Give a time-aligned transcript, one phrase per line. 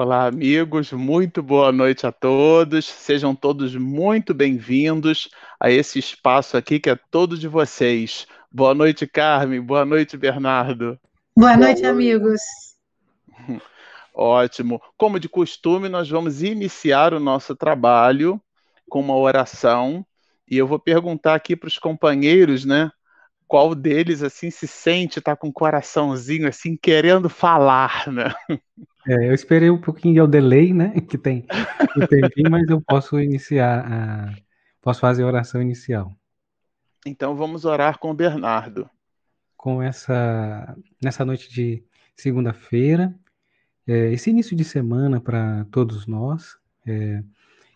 [0.00, 2.84] Olá, amigos, muito boa noite a todos.
[2.86, 5.28] Sejam todos muito bem-vindos
[5.58, 8.24] a esse espaço aqui que é todo de vocês.
[8.48, 9.60] Boa noite, Carmen.
[9.60, 10.96] Boa noite, Bernardo.
[11.36, 12.40] Boa noite, amigos.
[14.14, 14.80] Ótimo.
[14.96, 18.40] Como de costume, nós vamos iniciar o nosso trabalho
[18.88, 20.06] com uma oração
[20.48, 22.88] e eu vou perguntar aqui para os companheiros, né?
[23.48, 28.32] Qual deles assim se sente, tá com o coraçãozinho assim querendo falar, né?
[29.08, 30.92] É, eu esperei um pouquinho ao delay, né?
[31.00, 31.46] Que tem
[31.96, 34.34] um tempinho, mas eu posso iniciar a,
[34.82, 36.12] posso fazer a oração inicial.
[37.06, 38.88] Então vamos orar com o Bernardo.
[39.56, 41.82] Com essa nessa noite de
[42.14, 43.14] segunda-feira,
[43.86, 47.22] é, esse início de semana para todos nós, é,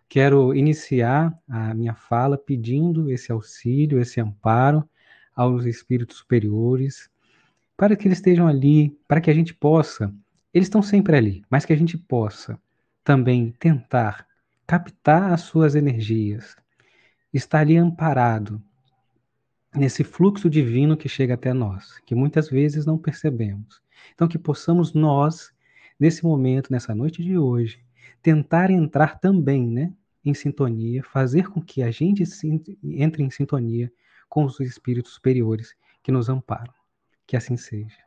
[0.06, 4.86] quero iniciar a minha fala pedindo esse auxílio, esse amparo
[5.34, 7.10] aos espíritos superiores,
[7.77, 10.14] para que eles estejam ali, para que a gente possa,
[10.52, 12.58] eles estão sempre ali, mas que a gente possa
[13.02, 14.27] também tentar
[14.66, 16.56] captar as suas energias,
[17.33, 18.62] estar ali amparado
[19.74, 23.80] nesse fluxo divino que chega até nós, que muitas vezes não percebemos.
[24.14, 25.52] Então, que possamos nós,
[25.98, 27.80] nesse momento, nessa noite de hoje,
[28.22, 29.92] tentar entrar também, né,
[30.24, 32.22] em sintonia, fazer com que a gente
[32.84, 33.92] entre em sintonia
[34.33, 36.72] com os espíritos superiores que nos amparam.
[37.27, 37.98] Que assim seja.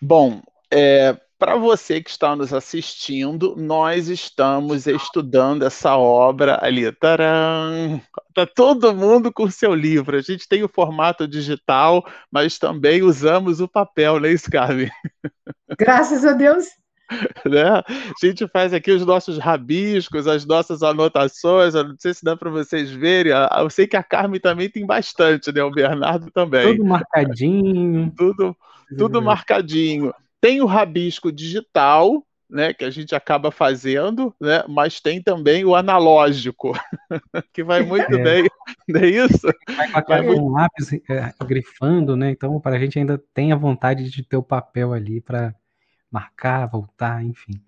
[0.00, 6.92] Bom, é, para você que está nos assistindo, nós estamos estudando essa obra ali.
[6.92, 8.00] Taram!
[8.32, 10.16] Tá todo mundo com seu livro.
[10.16, 14.92] A gente tem o formato digital, mas também usamos o papel, né, Scarlett?
[15.76, 16.66] Graças a Deus.
[17.46, 17.68] né?
[17.68, 21.74] A gente faz aqui os nossos rabiscos, as nossas anotações.
[21.74, 23.32] Eu não sei se dá para vocês verem.
[23.58, 25.62] Eu sei que a Carmen também tem bastante, né?
[25.62, 26.76] O Bernardo também.
[26.76, 28.12] Tudo marcadinho.
[28.16, 28.56] Tudo,
[28.98, 30.12] tudo marcadinho.
[30.40, 35.74] Tem o rabisco digital, né, que a gente acaba fazendo, né, mas tem também o
[35.74, 36.72] analógico,
[37.52, 38.22] que vai muito é.
[38.22, 38.48] bem,
[38.88, 39.48] não é isso?
[40.06, 44.22] Vai com lápis é, grifando, né, então para a gente ainda tem a vontade de
[44.22, 45.54] ter o papel ali para
[46.14, 47.60] marcar, voltar, enfim.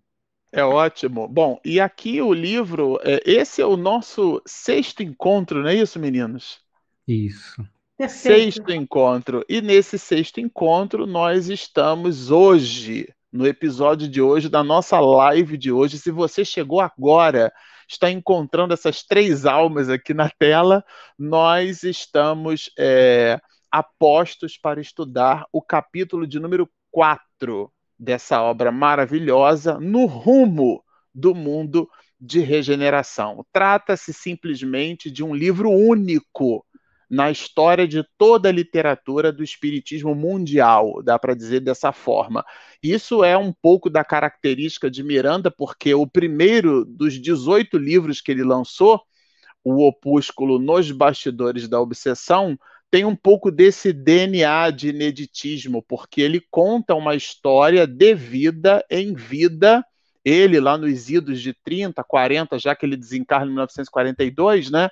[0.53, 1.27] É ótimo.
[1.27, 5.99] Bom, e aqui o livro, é, esse é o nosso sexto encontro, não é isso,
[5.99, 6.61] meninos?
[7.09, 7.67] Isso.
[7.99, 8.55] Perfeito.
[8.55, 9.45] Sexto encontro.
[9.49, 15.73] E nesse sexto encontro, nós estamos hoje, no episódio de hoje, da nossa live de
[15.73, 15.99] hoje.
[15.99, 17.53] Se você chegou agora,
[17.89, 20.85] está encontrando essas três almas aqui na tela,
[21.19, 23.41] nós estamos é,
[23.73, 30.83] apostos para estudar o capítulo de número 4 dessa obra maravilhosa no rumo
[31.15, 31.89] do mundo
[32.21, 33.45] de regeneração.
[33.53, 36.65] Trata-se simplesmente de um livro único
[37.09, 42.45] na história de toda a literatura do espiritismo mundial, dá para dizer dessa forma.
[42.83, 48.33] Isso é um pouco da característica de Miranda, porque o primeiro dos 18 livros que
[48.33, 49.01] ele lançou,
[49.63, 52.59] o opúsculo Nos Bastidores da Obsessão,
[52.91, 59.15] tem um pouco desse DNA de ineditismo, porque ele conta uma história de vida em
[59.15, 59.85] vida.
[60.25, 64.89] Ele, lá nos idos de 30, 40, já que ele desencarna em 1942, né?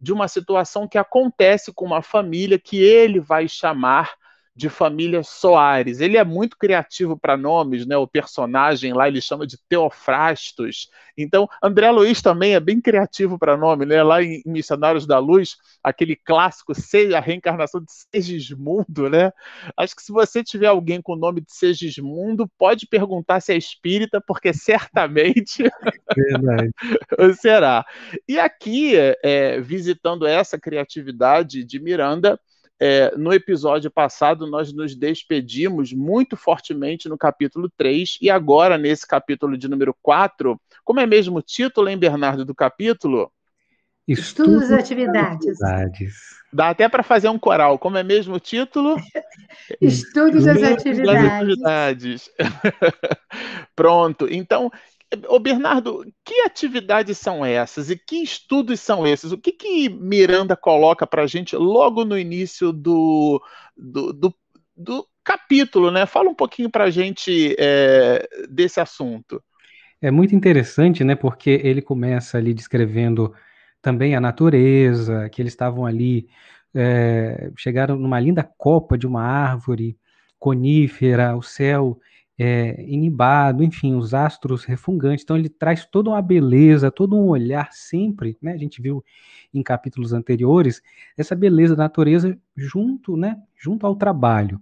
[0.00, 4.14] De uma situação que acontece com uma família que ele vai chamar
[4.56, 6.00] de família Soares.
[6.00, 7.96] Ele é muito criativo para nomes, né?
[7.96, 10.88] O personagem lá ele chama de Teofrastos.
[11.16, 14.02] Então, André Luiz também é bem criativo para nome, né?
[14.02, 16.72] Lá em Missionários da Luz, aquele clássico
[17.14, 19.30] a reencarnação de Segismundo, né?
[19.76, 23.56] Acho que se você tiver alguém com o nome de Segismundo, pode perguntar se é
[23.56, 25.64] espírita, porque certamente
[27.38, 27.84] será.
[28.26, 32.40] E aqui, é, visitando essa criatividade de Miranda,
[32.78, 39.06] é, no episódio passado, nós nos despedimos muito fortemente no capítulo 3, e agora, nesse
[39.06, 43.32] capítulo de número 4, como é mesmo o título, hein, Bernardo, do capítulo?
[44.06, 45.60] Estudos e atividades.
[45.60, 46.14] atividades.
[46.52, 47.76] Dá até para fazer um coral.
[47.76, 48.96] Como é mesmo o título?
[49.80, 51.24] Estudos das atividades.
[51.24, 52.30] atividades.
[53.74, 54.28] Pronto.
[54.30, 54.70] Então,
[55.28, 59.32] Ô Bernardo, que atividades são essas e que estudos são esses?
[59.32, 63.42] O que, que Miranda coloca para a gente logo no início do,
[63.76, 64.34] do, do,
[64.76, 66.06] do, capítulo, né?
[66.06, 69.42] Fala um pouquinho para a gente é, desse assunto.
[70.00, 71.16] É muito interessante, né?
[71.16, 73.34] Porque ele começa ali descrevendo
[73.82, 76.28] também a natureza, que eles estavam ali,
[76.74, 79.98] é, chegaram numa linda copa de uma árvore
[80.38, 81.98] conífera, o céu
[82.38, 85.24] é, inibado, enfim, os astros refungantes.
[85.24, 88.52] Então ele traz toda uma beleza, todo um olhar sempre, né?
[88.52, 89.04] A gente viu
[89.52, 90.82] em capítulos anteriores
[91.16, 93.40] essa beleza da natureza junto, né?
[93.56, 94.60] Junto ao trabalho.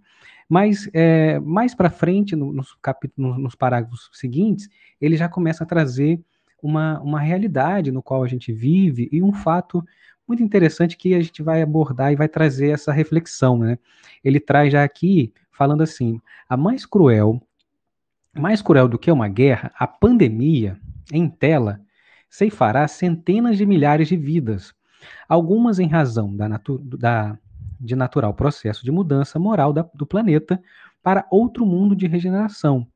[0.49, 4.69] Mas é, mais para frente, no, nos, capítulos, nos parágrafos seguintes,
[5.01, 6.21] ele já começa a trazer
[6.63, 9.85] uma, uma realidade no qual a gente vive e um fato
[10.27, 13.79] muito interessante que a gente vai abordar e vai trazer essa reflexão, né?
[14.23, 17.43] Ele traz já aqui, falando assim, a mais cruel
[18.35, 20.77] mais cruel do que uma guerra, a pandemia,
[21.13, 21.81] em tela,
[22.29, 24.75] ceifará centenas de milhares de vidas,
[25.29, 27.39] algumas em razão da, natu da
[27.81, 30.61] de natural processo de mudança moral da, do planeta
[31.03, 32.87] para outro mundo de regeneração,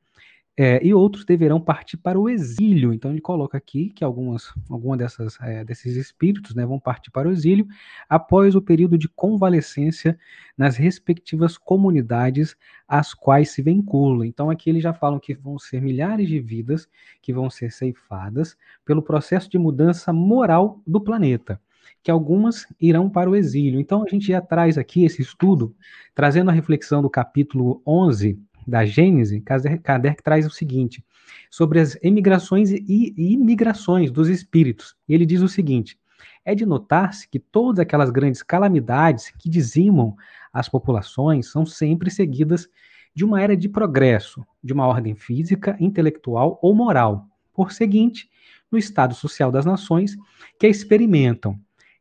[0.60, 2.93] é, e outros deverão partir para o exílio.
[2.93, 7.28] Então ele coloca aqui que algumas, alguma dessas, é, desses espíritos né, vão partir para
[7.28, 7.64] o exílio
[8.08, 10.19] após o período de convalescência
[10.56, 12.56] nas respectivas comunidades
[12.88, 14.25] às quais se vinculam.
[14.25, 16.88] Então aqui eles já falam que vão ser milhares de vidas
[17.22, 21.60] que vão ser ceifadas pelo processo de mudança moral do planeta
[22.00, 23.81] que algumas irão para o exílio.
[23.81, 25.75] Então a gente já traz aqui esse estudo,
[26.14, 28.38] trazendo a reflexão do capítulo 11
[28.69, 29.43] da Gênese,
[29.82, 31.03] Kardec traz o seguinte,
[31.50, 34.94] sobre as emigrações e imigrações dos espíritos.
[35.09, 35.99] Ele diz o seguinte:
[36.44, 40.15] é de notar-se que todas aquelas grandes calamidades que dizimam
[40.53, 42.69] as populações são sempre seguidas
[43.15, 47.26] de uma era de progresso, de uma ordem física, intelectual ou moral.
[47.53, 48.31] Por seguinte,
[48.70, 50.17] no estado social das nações
[50.59, 51.59] que experimentam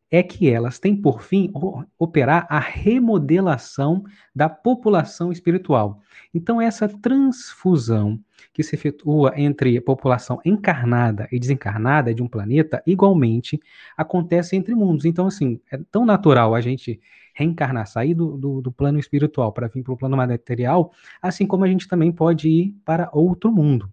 [0.10, 1.52] é que elas têm por fim
[2.00, 6.02] operar a remodelação da população espiritual.
[6.34, 8.20] Então, essa transfusão
[8.54, 13.60] que se efetua entre a população encarnada e desencarnada de um planeta, igualmente
[13.96, 15.06] acontece entre mundos.
[15.06, 17.00] Então, assim, é tão natural a gente
[17.36, 21.66] reencarnar, sair do, do, do plano espiritual para vir para o plano material, assim como
[21.66, 23.92] a gente também pode ir para outro mundo,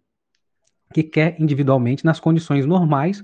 [0.95, 3.23] que quer individualmente, nas condições normais,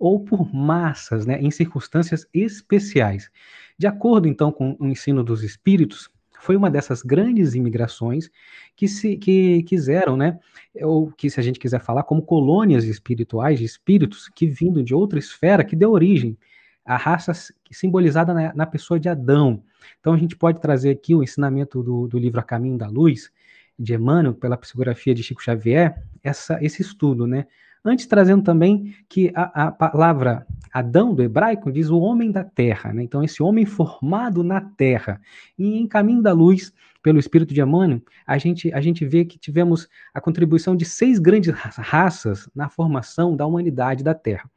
[0.00, 3.30] ou por massas, né, em circunstâncias especiais.
[3.78, 6.10] De acordo, então, com o ensino dos espíritos,
[6.40, 8.30] foi uma dessas grandes imigrações
[8.74, 10.40] que se que quiseram, né,
[10.82, 14.94] ou que se a gente quiser falar como colônias espirituais de espíritos que vindo de
[14.94, 16.38] outra esfera que deu origem
[16.82, 17.32] à raça
[17.70, 19.62] simbolizada na, na pessoa de Adão.
[20.00, 23.30] Então a gente pode trazer aqui o ensinamento do, do livro A Caminho da Luz
[23.78, 27.46] de Emmanuel pela psicografia de Chico Xavier, essa, esse estudo, né,
[27.84, 32.92] Antes, trazendo também que a, a palavra Adão do hebraico diz o homem da terra,
[32.92, 33.02] né?
[33.02, 35.20] Então, esse homem formado na terra.
[35.58, 36.72] E em Caminho da Luz,
[37.02, 41.18] pelo Espírito de Emmanuel, a gente, a gente vê que tivemos a contribuição de seis
[41.18, 44.48] grandes raças na formação da humanidade da terra.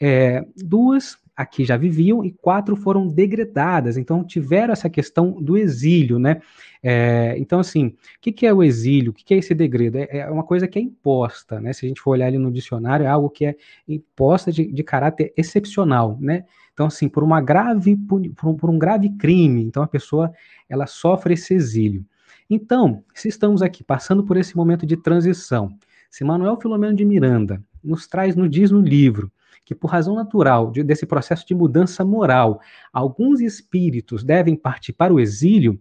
[0.00, 6.18] É, duas aqui já viviam e quatro foram degradadas, então tiveram essa questão do exílio,
[6.18, 6.42] né?
[6.82, 9.10] É, então, assim, o que, que, é o exílio?
[9.10, 9.98] O que, que é esse degredo?
[9.98, 11.72] É, é, uma coisa que é imposta, né?
[11.72, 13.56] Se a gente for olhar ali no dicionário, é algo que é
[13.88, 16.44] imposta de, de caráter excepcional, né?
[16.74, 20.30] Então, assim, por uma grave, por um, por um grave crime, então a pessoa
[20.68, 22.04] ela sofre esse exílio.
[22.48, 25.70] Então, se estamos aqui passando por esse momento de transição,
[26.10, 29.30] se Manuel Filomeno de Miranda nos traz, nos diz no livro,
[29.64, 32.60] que, por razão natural de, desse processo de mudança moral,
[32.92, 35.80] alguns espíritos devem partir para o exílio,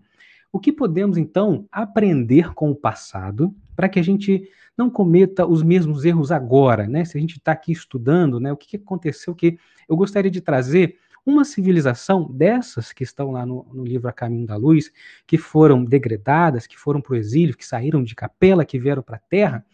[0.52, 5.62] o que podemos então aprender com o passado para que a gente não cometa os
[5.62, 7.04] mesmos erros agora, né?
[7.06, 10.42] Se a gente está aqui estudando, né, o que, que aconteceu, que eu gostaria de
[10.42, 14.92] trazer uma civilização dessas que estão lá no, no, livro A Caminho da Luz,
[15.28, 19.18] que foram degradadas, que foram para o exílio, que saíram de capela, que vieram para
[19.18, 19.66] a terra,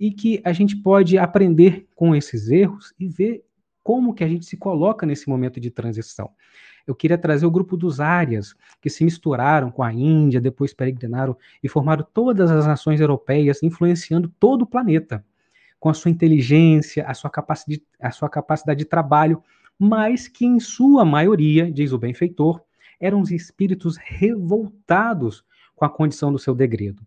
[0.00, 3.44] e que a gente pode aprender com esses erros e ver
[3.82, 6.30] como que a gente se coloca nesse momento de transição.
[6.86, 11.36] Eu queria trazer o grupo dos Árias, que se misturaram com a Índia, depois peregrinaram
[11.62, 15.22] e formaram todas as nações europeias, influenciando todo o planeta,
[15.78, 19.42] com a sua inteligência, a sua capacidade, a sua capacidade de trabalho,
[19.78, 22.62] mas que em sua maioria, diz o benfeitor,
[22.98, 27.02] eram os espíritos revoltados com a condição do seu degredo.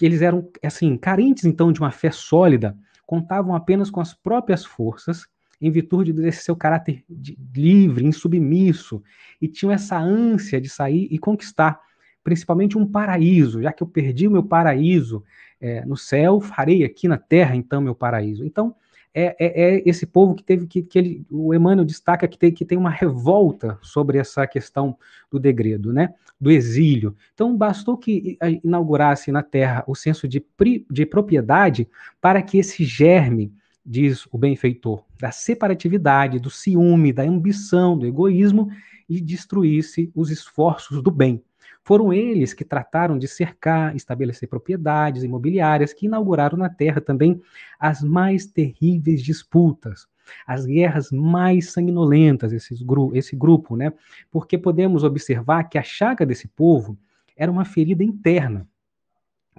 [0.00, 5.26] Eles eram, assim, carentes então de uma fé sólida, contavam apenas com as próprias forças
[5.60, 9.00] em virtude desse seu caráter de, livre, insubmisso,
[9.40, 11.80] e tinham essa ânsia de sair e conquistar,
[12.24, 15.22] principalmente um paraíso, já que eu perdi o meu paraíso
[15.60, 18.44] é, no céu, farei aqui na terra então meu paraíso.
[18.44, 18.74] Então,
[19.14, 22.52] é, é, é esse povo que teve que, que ele, o Emmanuel destaca que tem,
[22.52, 24.96] que tem uma revolta sobre essa questão
[25.30, 26.14] do degredo, né?
[26.40, 27.16] Do exílio.
[27.34, 30.44] Então, bastou que inaugurasse na terra o senso de,
[30.90, 31.88] de propriedade
[32.20, 33.52] para que esse germe
[33.84, 38.70] diz o benfeitor, da separatividade, do ciúme, da ambição, do egoísmo
[39.08, 41.42] e destruísse os esforços do bem.
[41.84, 47.40] Foram eles que trataram de cercar, estabelecer propriedades imobiliárias, que inauguraram na terra também
[47.78, 50.06] as mais terríveis disputas,
[50.46, 53.92] as guerras mais sanguinolentas, esses gru esse grupo, né?
[54.30, 56.96] Porque podemos observar que a chaga desse povo
[57.36, 58.68] era uma ferida interna,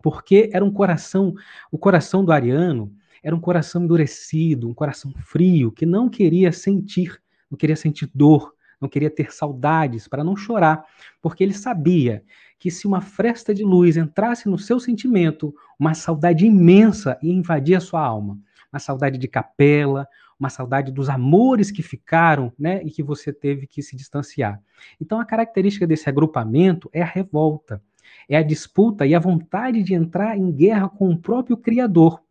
[0.01, 1.34] porque era um coração,
[1.70, 7.22] o coração do ariano era um coração endurecido, um coração frio, que não queria sentir,
[7.50, 8.53] não queria sentir dor,
[8.84, 10.86] não queria ter saudades para não chorar,
[11.22, 12.24] porque ele sabia
[12.60, 17.75] que se uma fresta de luz entrasse no seu sentimento, uma saudade imensa ia invadir
[17.75, 18.38] a sua alma,
[18.72, 20.08] uma saudade de capela,
[20.40, 24.62] uma saudade dos amores que ficaram, né, e que você teve que se distanciar.
[25.00, 27.82] Então a característica desse agrupamento é a revolta,
[28.28, 32.23] é a disputa e a vontade de entrar em guerra com o próprio Criador.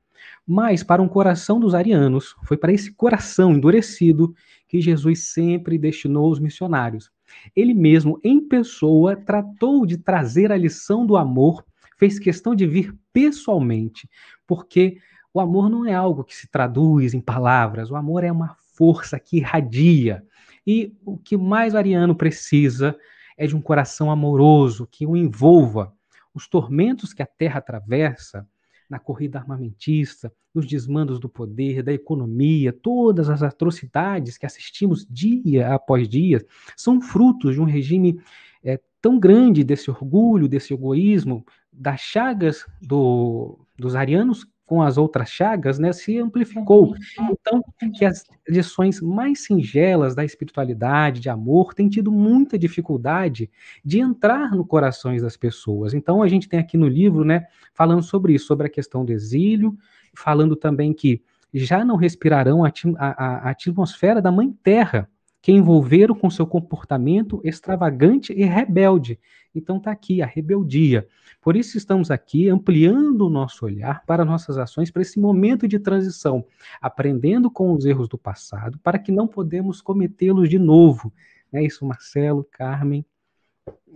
[0.46, 4.34] Mas para um coração dos arianos, foi para esse coração endurecido
[4.66, 7.10] que Jesus sempre destinou os missionários.
[7.54, 11.64] Ele mesmo, em pessoa, tratou de trazer a lição do amor,
[11.98, 14.08] fez questão de vir pessoalmente,
[14.46, 14.98] porque
[15.32, 19.18] o amor não é algo que se traduz em palavras, o amor é uma força
[19.18, 20.24] que irradia.
[20.66, 22.96] E o que mais o ariano precisa
[23.36, 25.92] é de um coração amoroso que o envolva.
[26.34, 28.46] Os tormentos que a terra atravessa,
[28.92, 35.72] na corrida armamentista, nos desmandos do poder, da economia, todas as atrocidades que assistimos dia
[35.72, 36.44] após dia,
[36.76, 38.20] são frutos de um regime
[38.62, 45.28] é, tão grande desse orgulho, desse egoísmo, das chagas do, dos arianos com as outras
[45.28, 46.94] chagas, né, se amplificou.
[47.30, 47.62] Então,
[47.94, 53.50] que as lições mais singelas da espiritualidade, de amor, têm tido muita dificuldade
[53.84, 55.92] de entrar no corações das pessoas.
[55.92, 59.12] Então, a gente tem aqui no livro, né, falando sobre isso, sobre a questão do
[59.12, 59.76] exílio,
[60.16, 65.06] falando também que já não respirarão a, a, a atmosfera da Mãe Terra,
[65.42, 69.18] que envolveram com seu comportamento extravagante e rebelde.
[69.52, 71.06] Então está aqui a rebeldia.
[71.40, 75.80] Por isso estamos aqui ampliando o nosso olhar para nossas ações para esse momento de
[75.80, 76.46] transição,
[76.80, 81.12] aprendendo com os erros do passado para que não podemos cometê-los de novo.
[81.52, 83.04] É isso, Marcelo, Carmen.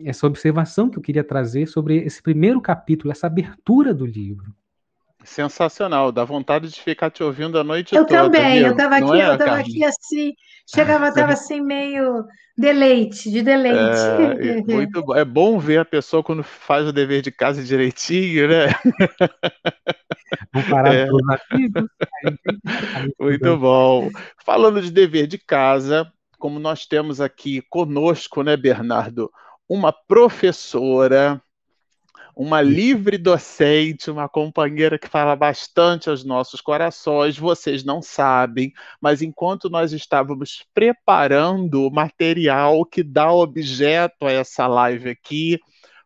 [0.05, 4.53] Essa observação que eu queria trazer sobre esse primeiro capítulo, essa abertura do livro.
[5.27, 8.25] Sensacional, dá vontade de ficar te ouvindo a noite eu toda.
[8.25, 10.33] Também, eu estava aqui, é, eu estava aqui assim,
[10.67, 12.25] chegava, estava assim meio
[12.57, 14.01] deleite, de deleite.
[14.41, 15.17] É, muito bom.
[15.17, 18.67] É bom ver a pessoa quando faz o dever de casa direitinho, né?
[20.53, 21.07] Vamos parar é.
[23.21, 24.11] Muito bom.
[24.45, 29.31] Falando de dever de casa, como nós temos aqui conosco, né, Bernardo,
[29.69, 31.41] uma professora
[32.37, 37.39] uma livre docente, uma companheira que fala bastante aos nossos corações.
[37.39, 44.67] Vocês não sabem, mas enquanto nós estávamos preparando o material que dá objeto a essa
[44.67, 45.59] live aqui,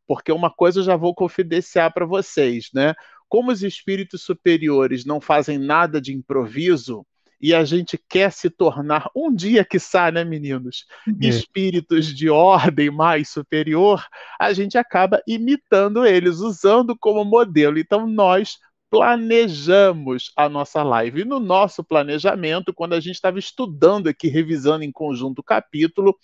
[0.06, 2.94] porque uma coisa eu já vou confidenciar para vocês, né?
[3.28, 7.04] Como os espíritos superiores não fazem nada de improviso,
[7.40, 11.26] e a gente quer se tornar, um dia que sai, né, meninos, é.
[11.26, 14.04] espíritos de ordem mais superior,
[14.38, 17.78] a gente acaba imitando eles, usando como modelo.
[17.78, 18.58] Então, nós
[18.90, 21.20] planejamos a nossa live.
[21.20, 26.18] E no nosso planejamento, quando a gente estava estudando aqui, revisando em conjunto o capítulo,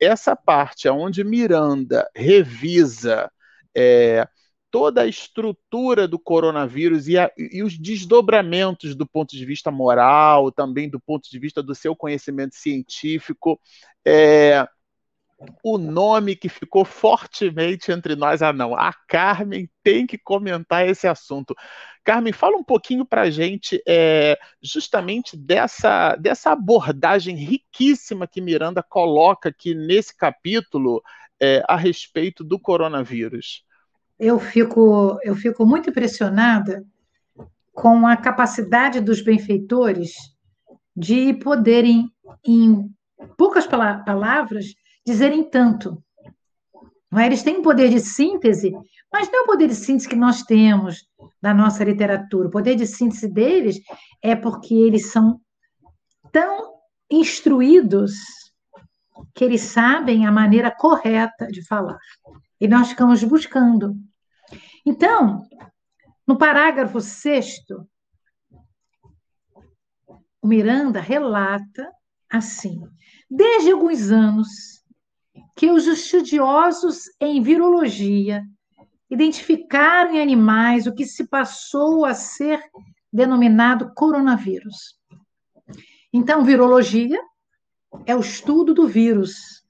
[0.00, 3.30] essa parte onde Miranda revisa
[3.74, 4.26] é,
[4.70, 10.52] toda a estrutura do coronavírus e, a, e, os desdobramentos do ponto de vista moral,
[10.52, 13.60] também do ponto de vista do seu conhecimento científico.
[14.06, 14.66] É,
[15.62, 21.06] o nome que ficou fortemente entre nós, ah não, a Carmen tem que comentar esse
[21.06, 21.54] assunto.
[22.04, 28.82] Carmen, fala um pouquinho para a gente é, justamente dessa, dessa abordagem riquíssima que Miranda
[28.82, 31.02] coloca aqui nesse capítulo
[31.40, 33.67] é, a respeito do coronavírus
[34.18, 36.84] eu fico, eu fico muito impressionada
[37.72, 40.12] com a capacidade dos benfeitores
[40.96, 42.10] de poderem,
[42.44, 42.90] em
[43.36, 44.74] poucas palavras,
[45.06, 46.02] dizerem tanto.
[47.10, 47.26] Não é?
[47.26, 48.72] Eles têm um poder de síntese,
[49.12, 51.06] mas não é o poder de síntese que nós temos
[51.40, 52.48] na nossa literatura.
[52.48, 53.80] O poder de síntese deles
[54.20, 55.40] é porque eles são
[56.32, 56.74] tão
[57.10, 58.12] instruídos
[59.34, 61.98] que eles sabem a maneira correta de falar.
[62.60, 63.94] E nós ficamos buscando.
[64.88, 65.46] Então,
[66.26, 67.86] no parágrafo sexto,
[70.40, 71.92] o Miranda relata
[72.32, 72.80] assim:
[73.30, 74.48] desde alguns anos
[75.54, 78.42] que os estudiosos em virologia
[79.10, 82.58] identificaram em animais o que se passou a ser
[83.12, 84.98] denominado coronavírus.
[86.10, 87.20] Então, virologia
[88.06, 89.62] é o estudo do vírus,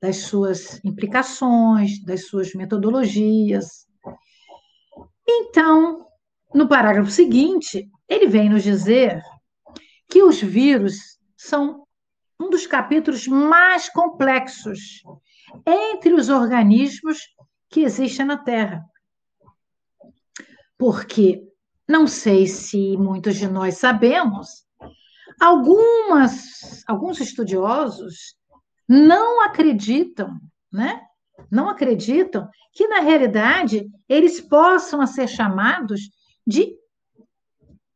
[0.00, 3.83] das suas implicações, das suas metodologias.
[5.26, 6.06] Então,
[6.54, 9.22] no parágrafo seguinte, ele vem nos dizer
[10.08, 11.86] que os vírus são
[12.38, 15.02] um dos capítulos mais complexos
[15.66, 17.18] entre os organismos
[17.68, 18.84] que existem na Terra.
[20.76, 21.42] Porque,
[21.88, 24.64] não sei se muitos de nós sabemos,
[25.40, 28.36] algumas, alguns estudiosos
[28.88, 30.38] não acreditam,
[30.72, 31.00] né?
[31.50, 36.00] Não acreditam que, na realidade, eles possam ser chamados
[36.46, 36.76] de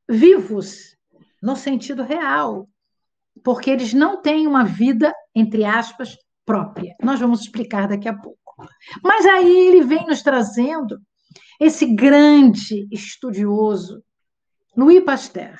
[0.08, 0.96] vivos,
[1.42, 2.68] no sentido real,
[3.44, 6.94] porque eles não têm uma vida, entre aspas, própria.
[7.02, 8.38] Nós vamos explicar daqui a pouco.
[9.02, 10.98] Mas aí ele vem nos trazendo
[11.60, 14.02] esse grande estudioso,
[14.76, 15.58] Louis Pasteur,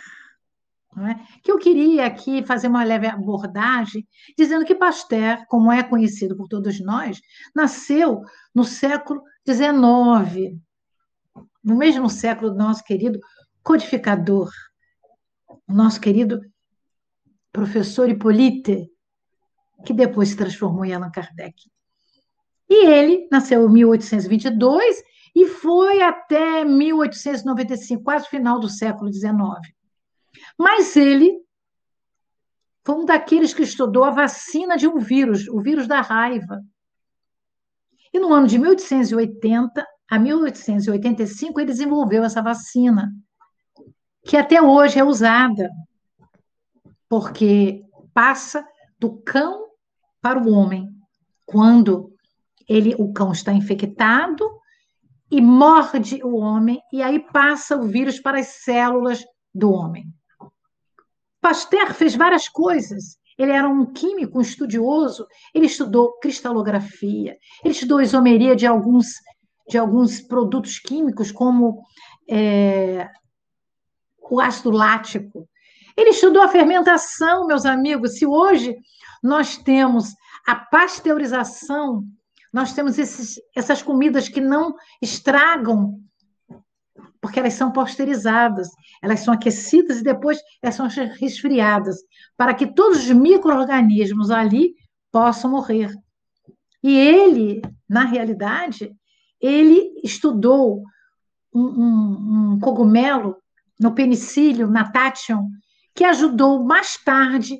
[1.06, 1.20] é?
[1.42, 6.48] que eu queria aqui fazer uma leve abordagem, dizendo que Pasteur, como é conhecido por
[6.48, 7.20] todos nós,
[7.54, 8.22] nasceu
[8.54, 10.58] no século XIX,
[11.62, 13.18] no mesmo século do nosso querido
[13.62, 14.50] codificador,
[15.68, 16.40] nosso querido
[17.52, 18.90] professor Hippolyte,
[19.84, 21.54] que depois se transformou em Allan Kardec.
[22.68, 25.02] E ele nasceu em 1822
[25.34, 29.34] e foi até 1895, quase final do século XIX.
[30.58, 31.38] Mas ele
[32.84, 36.62] foi um daqueles que estudou a vacina de um vírus, o vírus da raiva.
[38.12, 43.12] E no ano de 1880 a 1885 ele desenvolveu essa vacina,
[44.24, 45.68] que até hoje é usada,
[47.08, 47.82] porque
[48.14, 48.66] passa
[48.98, 49.66] do cão
[50.20, 50.88] para o homem.
[51.44, 52.12] Quando
[52.66, 54.44] ele, o cão está infectado
[55.30, 59.22] e morde o homem, e aí passa o vírus para as células
[59.54, 60.10] do homem.
[61.40, 63.18] Pasteur fez várias coisas.
[63.38, 65.26] Ele era um químico, um estudioso.
[65.54, 69.14] Ele estudou cristalografia, ele estudou isomeria de alguns,
[69.68, 71.80] de alguns produtos químicos, como
[72.28, 73.08] é,
[74.30, 75.48] o ácido lático.
[75.96, 78.18] Ele estudou a fermentação, meus amigos.
[78.18, 78.76] Se hoje
[79.22, 80.14] nós temos
[80.46, 82.04] a pasteurização,
[82.52, 86.00] nós temos esses, essas comidas que não estragam,
[87.20, 88.68] porque elas são pasteurizadas,
[89.02, 91.96] elas são aquecidas e depois elas são resfriadas,
[92.36, 94.74] para que todos os micro-organismos ali
[95.10, 95.92] possam morrer.
[96.82, 98.94] E ele, na realidade,
[99.40, 100.82] ele estudou
[101.52, 103.36] um, um, um cogumelo
[103.80, 105.48] no penicílio, na Tachyon,
[105.94, 107.58] que ajudou mais tarde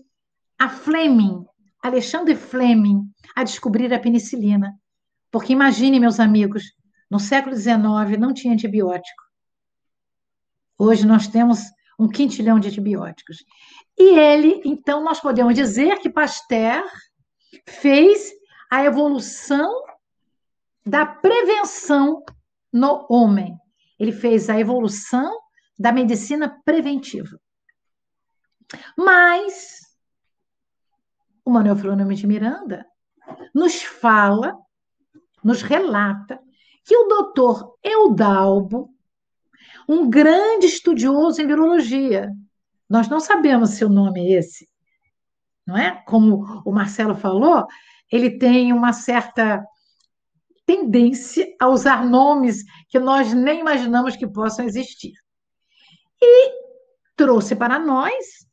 [0.59, 1.45] a Fleming,
[1.83, 3.03] Alexandre Fleming,
[3.35, 4.75] a descobrir a penicilina.
[5.31, 6.65] Porque imagine, meus amigos,
[7.11, 9.28] no século XIX não tinha antibiótico.
[10.79, 11.61] Hoje nós temos
[11.99, 13.45] um quintilhão de antibióticos.
[13.99, 16.85] E ele, então, nós podemos dizer que Pasteur
[17.67, 18.31] fez
[18.71, 19.85] a evolução
[20.87, 22.23] da prevenção
[22.73, 23.57] no homem.
[23.99, 25.37] Ele fez a evolução
[25.77, 27.41] da medicina preventiva.
[28.97, 29.81] Mas
[31.45, 32.87] o Manuel Filomeno de Miranda
[33.55, 34.57] nos fala,
[35.43, 36.39] nos relata
[36.85, 38.95] que o doutor Eudalbo,
[39.89, 42.31] um grande estudioso em virologia,
[42.89, 44.69] nós não sabemos se o nome é esse,
[45.67, 46.03] não é?
[46.07, 47.67] Como o Marcelo falou,
[48.11, 49.65] ele tem uma certa
[50.67, 55.15] tendência a usar nomes que nós nem imaginamos que possam existir.
[56.21, 56.53] E
[57.17, 58.47] trouxe para nós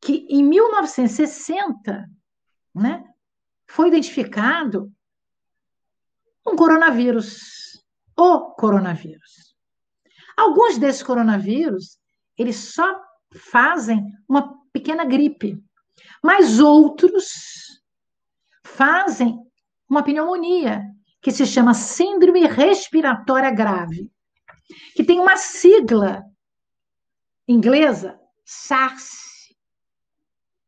[0.00, 2.06] que em 1960
[2.74, 3.04] né,
[3.66, 4.92] foi identificado
[6.46, 7.82] um coronavírus,
[8.16, 9.51] o coronavírus.
[10.42, 11.98] Alguns desses coronavírus,
[12.36, 13.00] eles só
[13.32, 15.62] fazem uma pequena gripe,
[16.20, 17.80] mas outros
[18.64, 19.38] fazem
[19.88, 20.82] uma pneumonia,
[21.20, 24.10] que se chama Síndrome Respiratória Grave,
[24.96, 26.24] que tem uma sigla
[27.46, 29.54] inglesa, SARS,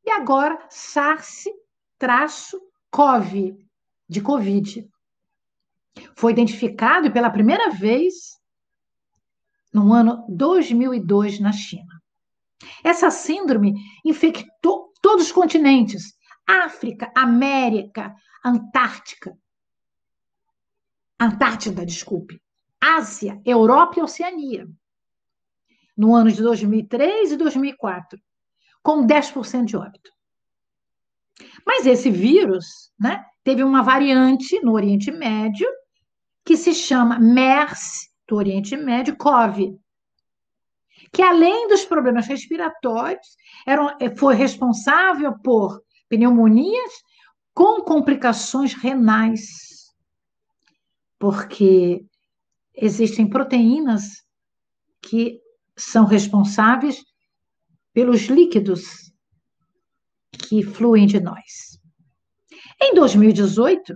[0.04, 1.58] e agora, SARS-CoV,
[4.08, 4.88] de Covid.
[6.14, 8.38] Foi identificado pela primeira vez
[9.74, 12.00] no ano 2002 na China.
[12.82, 16.14] Essa síndrome infectou todos os continentes:
[16.46, 19.36] África, América, Antártica.
[21.18, 22.40] Antártida, desculpe.
[22.80, 24.68] Ásia, Europa e Oceania.
[25.96, 28.18] No ano de 2003 e 2004
[28.82, 30.10] com 10% de óbito.
[31.66, 35.66] Mas esse vírus né, teve uma variante no Oriente Médio
[36.44, 39.78] que se chama MERS, do Oriente Médio, COV,
[41.12, 46.92] que além dos problemas respiratórios, era, foi responsável por pneumonias,
[47.52, 49.92] com complicações renais,
[51.18, 52.04] porque
[52.74, 54.24] existem proteínas
[55.00, 55.40] que
[55.76, 57.04] são responsáveis
[57.92, 59.12] pelos líquidos
[60.32, 61.78] que fluem de nós.
[62.82, 63.94] Em 2018,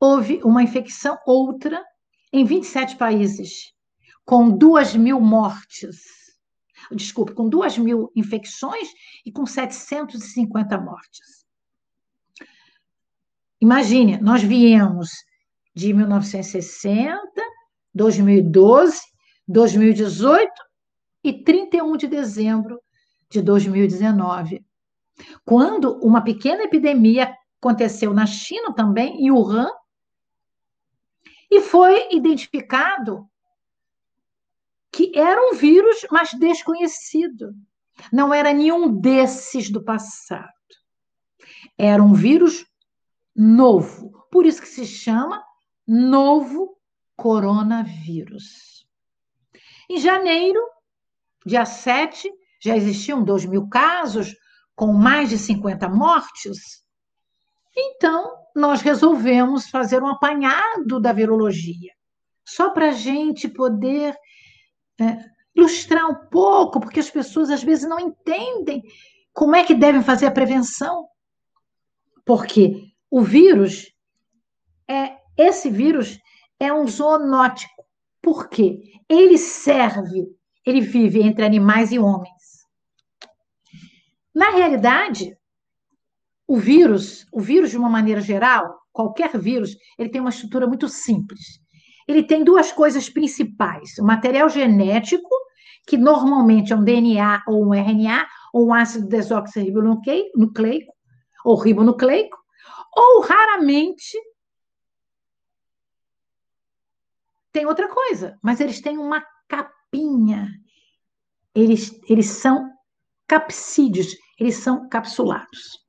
[0.00, 1.82] houve uma infecção outra
[2.32, 3.72] em 27 países,
[4.24, 5.96] com 2 mil mortes.
[6.92, 8.88] Desculpe, com 2 mil infecções
[9.24, 11.46] e com 750 mortes.
[13.60, 15.10] Imagine, nós viemos
[15.74, 17.22] de 1960,
[17.94, 19.00] 2012,
[19.48, 20.52] 2018
[21.24, 22.80] e 31 de dezembro
[23.30, 24.64] de 2019,
[25.44, 29.70] quando uma pequena epidemia aconteceu na China também, em Wuhan,
[31.50, 33.28] e foi identificado
[34.92, 37.54] que era um vírus, mas desconhecido.
[38.12, 40.52] Não era nenhum desses do passado.
[41.76, 42.66] Era um vírus
[43.34, 44.26] novo.
[44.30, 45.44] Por isso que se chama
[45.86, 46.78] novo
[47.14, 48.86] coronavírus.
[49.88, 50.60] Em janeiro,
[51.44, 54.34] dia 7, já existiam 2 mil casos,
[54.74, 56.84] com mais de 50 mortes.
[57.76, 61.92] Então, nós resolvemos fazer um apanhado da virologia,
[62.42, 64.16] só para a gente poder
[64.98, 65.18] é,
[65.54, 68.82] ilustrar um pouco, porque as pessoas às vezes não entendem
[69.34, 71.06] como é que devem fazer a prevenção.
[72.24, 73.92] Porque o vírus,
[74.88, 76.18] é esse vírus
[76.58, 77.84] é um zoonótico.
[78.22, 78.80] Por quê?
[79.06, 80.26] Ele serve,
[80.64, 82.32] ele vive entre animais e homens.
[84.34, 85.35] Na realidade,
[86.46, 90.88] o vírus, o vírus de uma maneira geral, qualquer vírus, ele tem uma estrutura muito
[90.88, 91.60] simples.
[92.06, 95.28] Ele tem duas coisas principais: o material genético,
[95.86, 100.92] que normalmente é um DNA ou um RNA, ou um ácido desoxirribonucleico,
[101.44, 102.36] ou ribonucleico,
[102.96, 104.16] ou raramente
[107.52, 110.48] tem outra coisa, mas eles têm uma capinha.
[111.54, 112.70] Eles, eles são
[113.26, 115.85] capsídeos, eles são capsulados.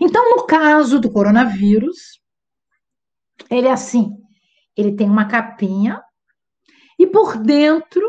[0.00, 2.20] Então, no caso do coronavírus,
[3.50, 4.10] ele é assim:
[4.76, 6.02] ele tem uma capinha
[6.98, 8.02] e por dentro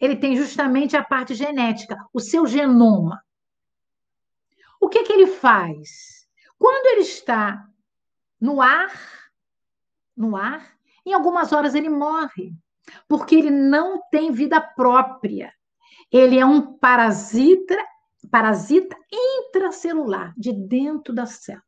[0.00, 3.22] ele tem justamente a parte genética, o seu genoma.
[4.80, 6.26] O que, que ele faz?
[6.58, 7.66] Quando ele está
[8.40, 8.92] no ar,
[10.16, 12.52] no ar, em algumas horas ele morre,
[13.08, 15.52] porque ele não tem vida própria.
[16.12, 17.76] Ele é um parasita
[18.30, 21.62] parasita intracelular, de dentro da célula.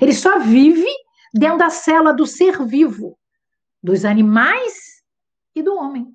[0.00, 0.88] Ele só vive
[1.32, 3.18] dentro da célula do ser vivo,
[3.82, 5.02] dos animais
[5.54, 6.12] e do homem.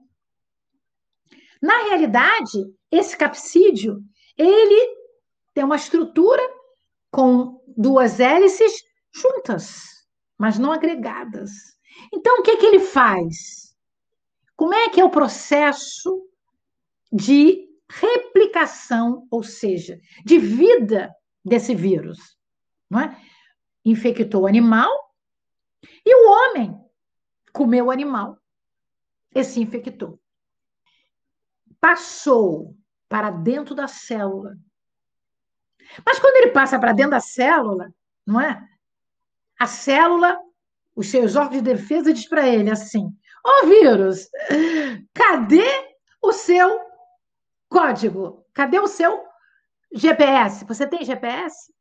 [1.61, 2.59] Na realidade,
[2.91, 4.03] esse capsídeo,
[4.37, 4.97] ele
[5.53, 6.41] tem uma estrutura
[7.11, 10.05] com duas hélices juntas,
[10.37, 11.51] mas não agregadas.
[12.11, 13.75] Então, o que, que ele faz?
[14.55, 16.27] Como é que é o processo
[17.11, 22.37] de replicação, ou seja, de vida desse vírus.
[22.89, 23.21] Não é?
[23.85, 24.91] Infectou o animal
[26.05, 26.79] e o homem
[27.51, 28.37] comeu o animal
[29.33, 30.19] e se infectou.
[31.79, 32.75] Passou
[33.09, 34.57] para dentro da célula.
[36.05, 37.93] Mas quando ele passa para dentro da célula,
[38.25, 38.61] não é?
[39.59, 40.39] A célula,
[40.95, 43.15] os seus órgãos de defesa diz para ele assim:
[43.45, 44.29] "Ó oh, vírus,
[45.13, 45.63] cadê
[46.21, 46.79] o seu
[47.73, 49.19] Código, cadê o seu
[49.91, 50.63] GPS?
[50.65, 51.73] Você tem GPS?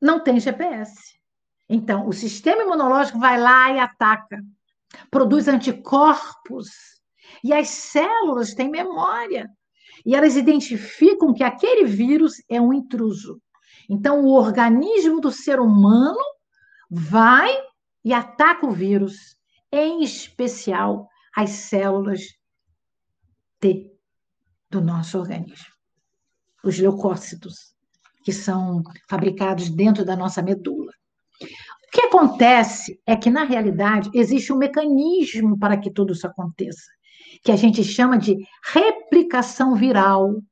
[0.00, 1.18] Não tem GPS.
[1.68, 4.40] Então, o sistema imunológico vai lá e ataca,
[5.10, 6.68] produz anticorpos,
[7.42, 9.50] e as células têm memória,
[10.04, 13.42] e elas identificam que aquele vírus é um intruso.
[13.90, 16.22] Então, o organismo do ser humano
[16.88, 17.52] vai
[18.04, 19.36] e ataca o vírus,
[19.72, 22.20] em especial as células
[23.58, 23.95] T
[24.70, 25.72] do nosso organismo.
[26.62, 27.74] Os leucócitos,
[28.24, 30.92] que são fabricados dentro da nossa medula.
[31.40, 36.90] O que acontece é que, na realidade, existe um mecanismo para que tudo isso aconteça,
[37.42, 40.42] que a gente chama de replicação viral.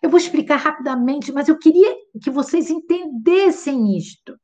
[0.00, 4.38] Eu vou explicar rapidamente, mas eu queria que vocês entendessem isto.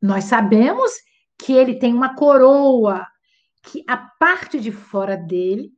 [0.00, 0.92] Nós sabemos
[1.38, 3.06] que ele tem uma coroa,
[3.62, 5.72] que a parte de fora dele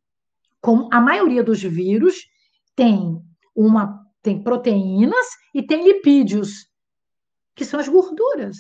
[0.65, 2.27] como a maioria dos vírus
[2.75, 3.21] tem
[3.55, 6.71] uma tem proteínas e tem lipídios,
[7.55, 8.57] que são as gorduras.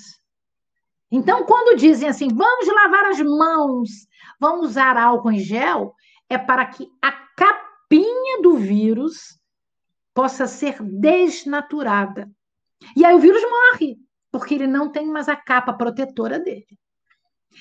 [1.11, 3.89] Então, quando dizem assim, vamos lavar as mãos,
[4.39, 5.95] vamos usar álcool em gel,
[6.29, 9.41] é para que a capinha do vírus
[10.13, 12.31] possa ser desnaturada.
[12.95, 13.97] E aí o vírus morre,
[14.31, 16.79] porque ele não tem mais a capa protetora dele.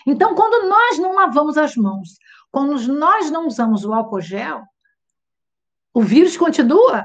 [0.06, 2.17] Então, quando nós não lavamos as mãos,
[2.53, 4.61] quando nós não usamos o álcool gel,
[5.91, 7.03] o vírus continua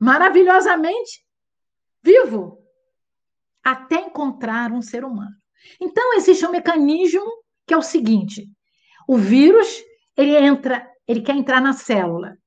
[0.00, 1.22] maravilhosamente
[2.02, 2.58] vivo
[3.62, 5.36] até encontrar um ser humano.
[5.78, 7.30] Então, existe um mecanismo
[7.66, 8.48] que é o seguinte:
[9.06, 9.68] o vírus,
[10.16, 12.38] ele entra, ele quer entrar na célula.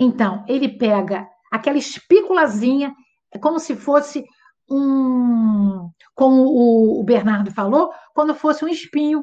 [0.00, 2.94] Então, ele pega aquela espículazinha,
[3.30, 4.24] é como se fosse
[4.70, 9.22] um, como o Bernardo falou, quando fosse um espinho.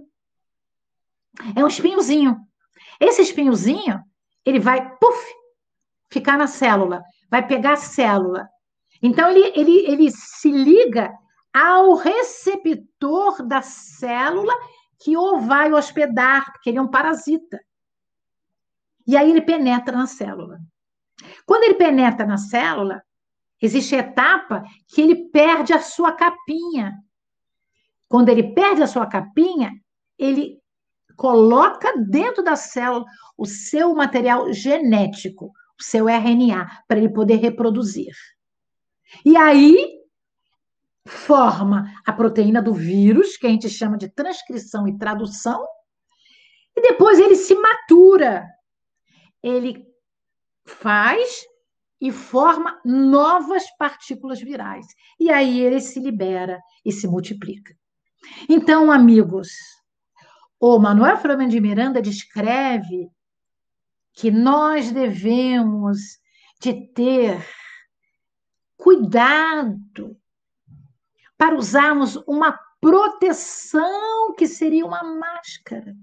[1.56, 2.38] É um espinhozinho.
[3.00, 4.02] Esse espinhozinho,
[4.46, 5.34] ele vai, puf,
[6.10, 8.48] ficar na célula, vai pegar a célula.
[9.02, 11.14] Então, ele, ele, ele se liga
[11.54, 14.54] ao receptor da célula
[15.00, 17.60] que o vai hospedar, porque ele é um parasita.
[19.08, 20.60] E aí ele penetra na célula.
[21.46, 23.02] Quando ele penetra na célula,
[23.62, 26.94] existe a etapa que ele perde a sua capinha.
[28.08, 29.72] Quando ele perde a sua capinha,
[30.18, 30.60] ele
[31.16, 33.06] coloca dentro da célula
[33.38, 38.14] o seu material genético, o seu RNA, para ele poder reproduzir.
[39.24, 40.02] E aí
[41.08, 45.66] forma a proteína do vírus, que a gente chama de transcrição e tradução,
[46.76, 48.46] e depois ele se matura.
[49.42, 49.86] Ele
[50.66, 51.46] faz
[52.02, 54.86] e forma novas partículas virais.
[55.20, 57.74] E aí ele se libera e se multiplica.
[58.50, 59.50] Então, amigos,
[60.60, 63.10] o Manuel Flamengo de Miranda descreve
[64.14, 66.20] que nós devemos
[66.60, 67.46] de ter
[68.78, 70.18] cuidado
[71.38, 75.96] para usarmos uma proteção que seria uma máscara.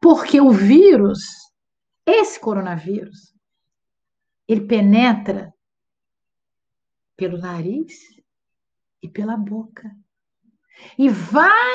[0.00, 1.20] Porque o vírus,
[2.06, 3.34] esse coronavírus,
[4.46, 5.52] ele penetra
[7.16, 7.94] pelo nariz
[9.02, 9.90] e pela boca.
[10.98, 11.74] E vai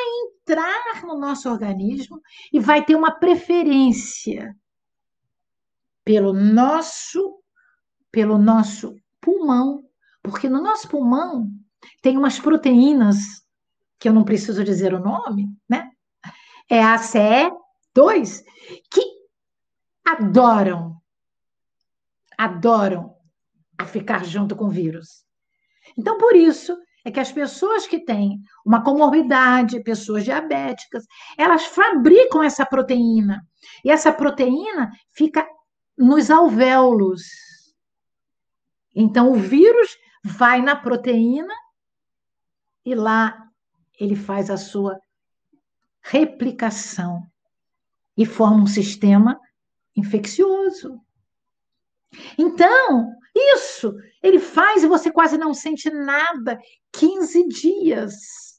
[0.49, 4.55] entrar no nosso organismo e vai ter uma preferência
[6.03, 7.37] pelo nosso
[8.11, 9.83] pelo nosso pulmão,
[10.23, 11.47] porque no nosso pulmão
[12.01, 13.17] tem umas proteínas
[13.99, 15.91] que eu não preciso dizer o nome, né?
[16.67, 18.43] É a ACE2
[18.89, 19.01] que
[20.03, 20.99] adoram
[22.37, 23.15] adoram
[23.77, 25.25] a ficar junto com o vírus.
[25.97, 31.05] Então, por isso é que as pessoas que têm uma comorbidade, pessoas diabéticas,
[31.37, 33.45] elas fabricam essa proteína.
[33.83, 35.47] E essa proteína fica
[35.97, 37.21] nos alvéolos.
[38.95, 41.53] Então, o vírus vai na proteína
[42.85, 43.47] e lá
[43.99, 44.99] ele faz a sua
[46.01, 47.23] replicação
[48.17, 49.39] e forma um sistema
[49.95, 50.99] infeccioso.
[52.37, 53.18] Então,
[53.55, 56.59] isso ele faz e você quase não sente nada.
[56.93, 58.13] 15 dias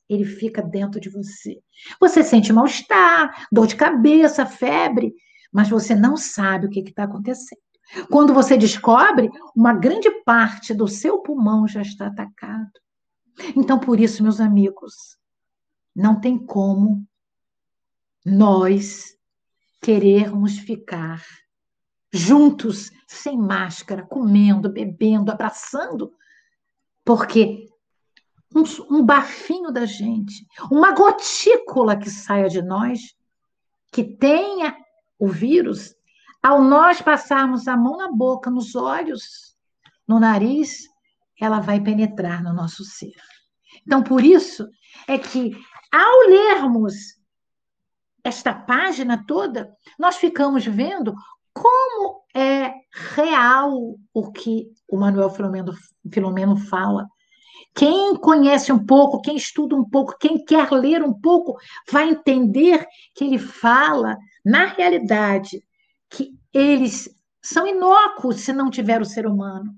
[0.08, 1.60] ele fica dentro de você.
[2.00, 5.14] Você sente mal-estar, dor de cabeça, febre,
[5.52, 7.60] mas você não sabe o que está acontecendo.
[8.10, 12.70] Quando você descobre, uma grande parte do seu pulmão já está atacado.
[13.56, 15.16] Então, por isso, meus amigos,
[15.94, 17.04] não tem como
[18.24, 19.16] nós
[19.80, 21.24] querermos ficar
[22.12, 26.12] juntos, sem máscara, comendo, bebendo, abraçando,
[27.04, 27.68] porque
[28.54, 28.64] um,
[28.96, 33.14] um bafinho da gente, uma gotícula que saia de nós,
[33.92, 34.76] que tenha
[35.18, 35.94] o vírus,
[36.42, 39.56] ao nós passarmos a mão na boca, nos olhos,
[40.06, 40.88] no nariz,
[41.40, 43.14] ela vai penetrar no nosso ser.
[43.86, 44.68] Então, por isso
[45.06, 45.56] é que,
[45.92, 47.18] ao lermos
[48.22, 51.14] esta página toda, nós ficamos vendo
[51.60, 52.72] como é
[53.14, 55.74] real o que o Manuel Filomeno,
[56.10, 57.06] Filomeno fala.
[57.74, 61.58] Quem conhece um pouco, quem estuda um pouco, quem quer ler um pouco,
[61.92, 65.62] vai entender que ele fala, na realidade,
[66.08, 67.08] que eles
[67.42, 69.72] são inócuos se não tiver o ser humano.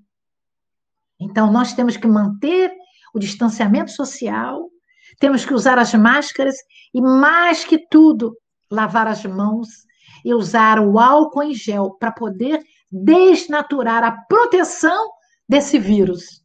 [1.20, 2.72] Então, nós temos que manter
[3.12, 4.70] o distanciamento social,
[5.18, 6.54] temos que usar as máscaras
[6.94, 8.36] e, mais que tudo,
[8.70, 9.68] lavar as mãos
[10.24, 15.10] e usar o álcool em gel para poder desnaturar a proteção
[15.48, 16.42] desse vírus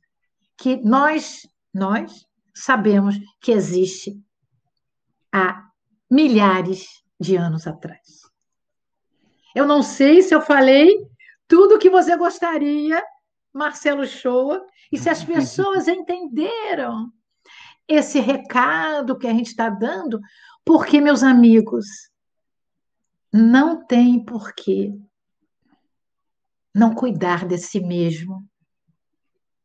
[0.58, 4.20] que nós nós sabemos que existe
[5.32, 5.64] há
[6.10, 6.88] milhares
[7.20, 8.22] de anos atrás.
[9.56, 10.92] Eu não sei se eu falei
[11.48, 13.04] tudo o que você gostaria,
[13.54, 17.12] Marcelo Shoa, e se as pessoas entenderam
[17.88, 20.20] esse recado que a gente está dando,
[20.66, 21.86] porque, meus amigos,
[23.32, 24.94] não tem porquê
[26.78, 28.48] não cuidar de si mesmo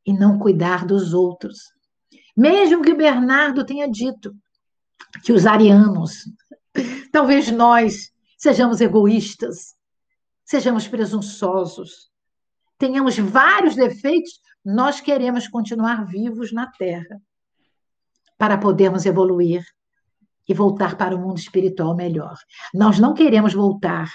[0.07, 1.59] e não cuidar dos outros.
[2.35, 4.35] Mesmo que Bernardo tenha dito
[5.23, 6.25] que os arianos,
[7.13, 9.77] talvez nós, sejamos egoístas,
[10.43, 12.11] sejamos presunçosos,
[12.79, 17.21] tenhamos vários defeitos, nós queremos continuar vivos na Terra
[18.39, 19.63] para podermos evoluir
[20.49, 22.37] e voltar para o mundo espiritual melhor.
[22.75, 24.11] Nós não queremos voltar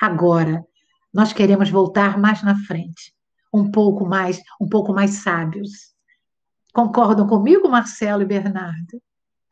[0.00, 0.64] agora,
[1.12, 3.12] nós queremos voltar mais na frente,
[3.52, 5.92] um pouco mais, um pouco mais sábios.
[6.72, 9.00] Concordam comigo, Marcelo e Bernardo?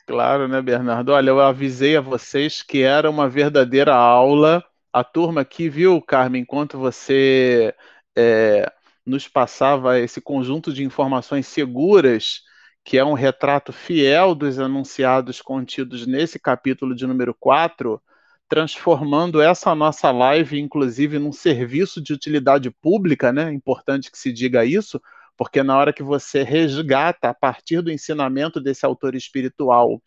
[0.07, 1.11] Claro, né, Bernardo?
[1.11, 4.65] Olha, eu avisei a vocês que era uma verdadeira aula.
[4.93, 7.75] A turma aqui, viu, Carmen, enquanto você
[8.17, 8.73] é,
[9.05, 12.43] nos passava esse conjunto de informações seguras,
[12.87, 18.01] que é um retrato fiel dos anunciados contidos nesse capítulo de número 4,
[18.49, 23.53] transformando essa nossa live, inclusive, num serviço de utilidade pública, né?
[23.53, 25.03] Importante que se diga isso,
[25.37, 30.01] porque na hora que você resgata, a partir do ensinamento desse autor espiritual,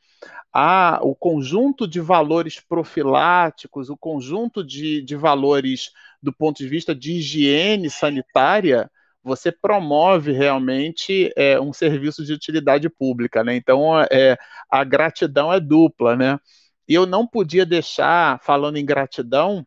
[0.53, 5.91] a, o conjunto de valores profiláticos, o conjunto de, de valores
[6.23, 8.89] do ponto de vista de higiene sanitária,
[9.23, 13.55] você promove realmente é, um serviço de utilidade pública, né?
[13.55, 14.37] Então, é,
[14.69, 16.39] a gratidão é dupla, né?
[16.87, 19.65] E eu não podia deixar, falando em gratidão,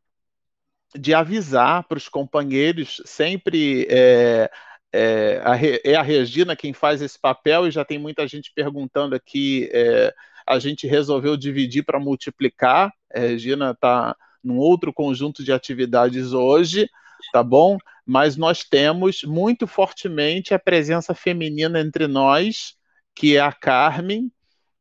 [0.95, 4.51] de avisar para os companheiros sempre é,
[4.93, 9.15] é, a, é, a, Regina quem faz esse papel e já tem muita gente perguntando
[9.15, 9.69] aqui.
[9.73, 10.15] É,
[10.47, 12.93] a gente resolveu dividir para multiplicar.
[13.15, 16.89] A Regina está num outro conjunto de atividades hoje,
[17.33, 17.79] tá bom?
[18.05, 22.75] Mas nós temos muito fortemente a presença feminina entre nós,
[23.15, 24.31] que é a Carmen.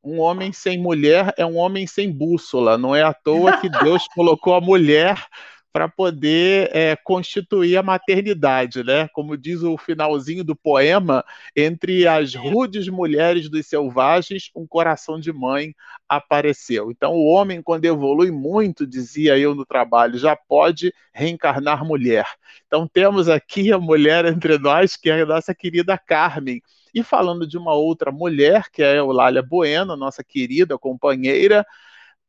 [0.04, 2.78] Um homem sem mulher é um homem sem bússola.
[2.78, 5.24] Não é à toa que Deus colocou a mulher
[5.72, 9.08] para poder é, constituir a maternidade, né?
[9.14, 11.24] Como diz o finalzinho do poema,
[11.56, 15.74] entre as rudes mulheres dos selvagens, um coração de mãe
[16.08, 16.92] apareceu.
[16.92, 22.26] Então, o homem, quando evolui muito, dizia eu no trabalho, já pode reencarnar mulher.
[22.68, 26.62] Então, temos aqui a mulher entre nós, que é a nossa querida Carmen.
[26.94, 31.66] E falando de uma outra mulher, que é a Eulália Bueno, nossa querida companheira,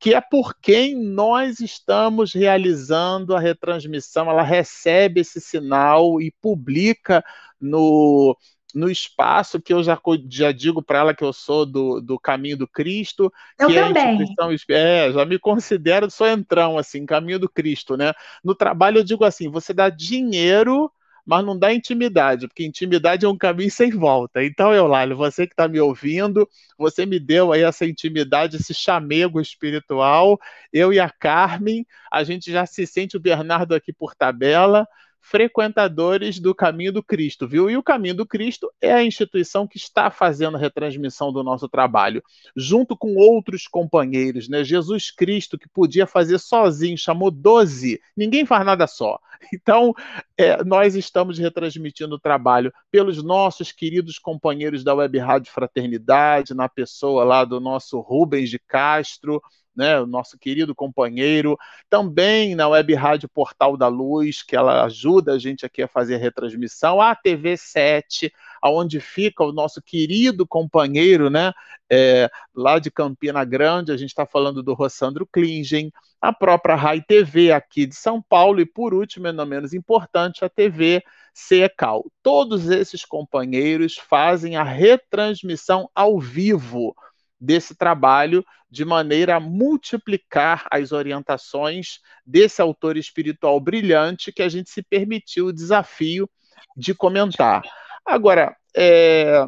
[0.03, 4.29] que é por quem nós estamos realizando a retransmissão.
[4.29, 7.25] Ela recebe esse sinal e publica
[7.61, 8.37] no,
[8.75, 9.97] no espaço que eu já,
[10.29, 13.33] já digo para ela que eu sou do, do caminho do Cristo.
[13.57, 14.03] Eu que também.
[14.03, 18.12] É a instituição, é, já me considero, sou entrão, assim, caminho do Cristo, né?
[18.43, 20.91] No trabalho eu digo assim, você dá dinheiro
[21.24, 24.44] mas não dá intimidade, porque intimidade é um caminho sem volta.
[24.44, 29.40] Então, Eulália, você que está me ouvindo, você me deu aí essa intimidade, esse chamego
[29.40, 30.38] espiritual.
[30.72, 34.87] Eu e a Carmen, a gente já se sente o Bernardo aqui por tabela
[35.22, 37.70] frequentadores do Caminho do Cristo, viu?
[37.70, 41.68] E o Caminho do Cristo é a instituição que está fazendo a retransmissão do nosso
[41.68, 42.22] trabalho,
[42.56, 44.64] junto com outros companheiros, né?
[44.64, 49.18] Jesus Cristo, que podia fazer sozinho, chamou 12, ninguém faz nada só.
[49.52, 49.92] Então,
[50.38, 56.68] é, nós estamos retransmitindo o trabalho pelos nossos queridos companheiros da Web Rádio Fraternidade, na
[56.68, 59.42] pessoa lá do nosso Rubens de Castro,
[59.74, 61.56] né, o nosso querido companheiro,
[61.88, 66.16] também na Web Rádio Portal da Luz, que ela ajuda a gente aqui a fazer
[66.16, 71.52] a retransmissão, a TV 7, aonde fica o nosso querido companheiro, né,
[71.90, 77.02] é, lá de Campina Grande, a gente está falando do Rossandro Klingen, a própria Rai
[77.02, 81.02] TV aqui de São Paulo e, por último, e não menos importante, a TV
[81.35, 82.04] CECAL.
[82.22, 86.94] Todos esses companheiros fazem a retransmissão ao vivo
[87.42, 94.70] desse trabalho de maneira a multiplicar as orientações desse autor espiritual brilhante que a gente
[94.70, 96.31] se permitiu o desafio
[96.76, 97.62] de comentar.
[98.07, 99.44] Agora, é...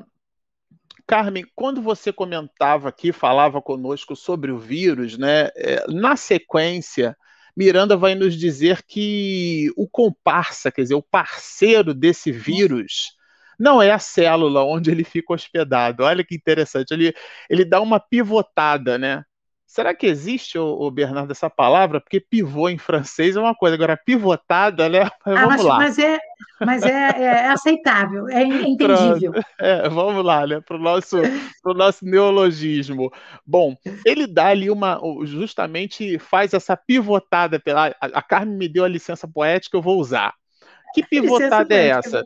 [1.06, 5.50] Carmen, quando você comentava aqui, falava conosco sobre o vírus, né?
[5.54, 7.14] É, na sequência,
[7.54, 13.14] Miranda vai nos dizer que o comparsa, quer dizer, o parceiro desse vírus,
[13.58, 16.04] não é a célula onde ele fica hospedado.
[16.04, 16.92] Olha que interessante.
[16.92, 17.14] Ele,
[17.48, 19.24] ele dá uma pivotada, né?
[19.74, 22.00] Será que existe, o, Bernardo, essa palavra?
[22.00, 25.10] Porque pivô em francês é uma coisa, agora pivotada, né?
[25.26, 25.76] Vamos ah, mas, lá.
[25.78, 26.18] Mas, é,
[26.60, 29.32] mas é, é aceitável, é entendível.
[29.58, 30.60] É, vamos lá, né?
[30.60, 31.16] Para o nosso,
[31.60, 33.10] pro nosso neologismo.
[33.44, 33.74] Bom,
[34.04, 35.00] ele dá ali uma.
[35.24, 37.58] Justamente faz essa pivotada.
[37.58, 40.34] Pela, a, a Carmen me deu a licença poética, eu vou usar.
[40.94, 42.22] Que pivotada é essa?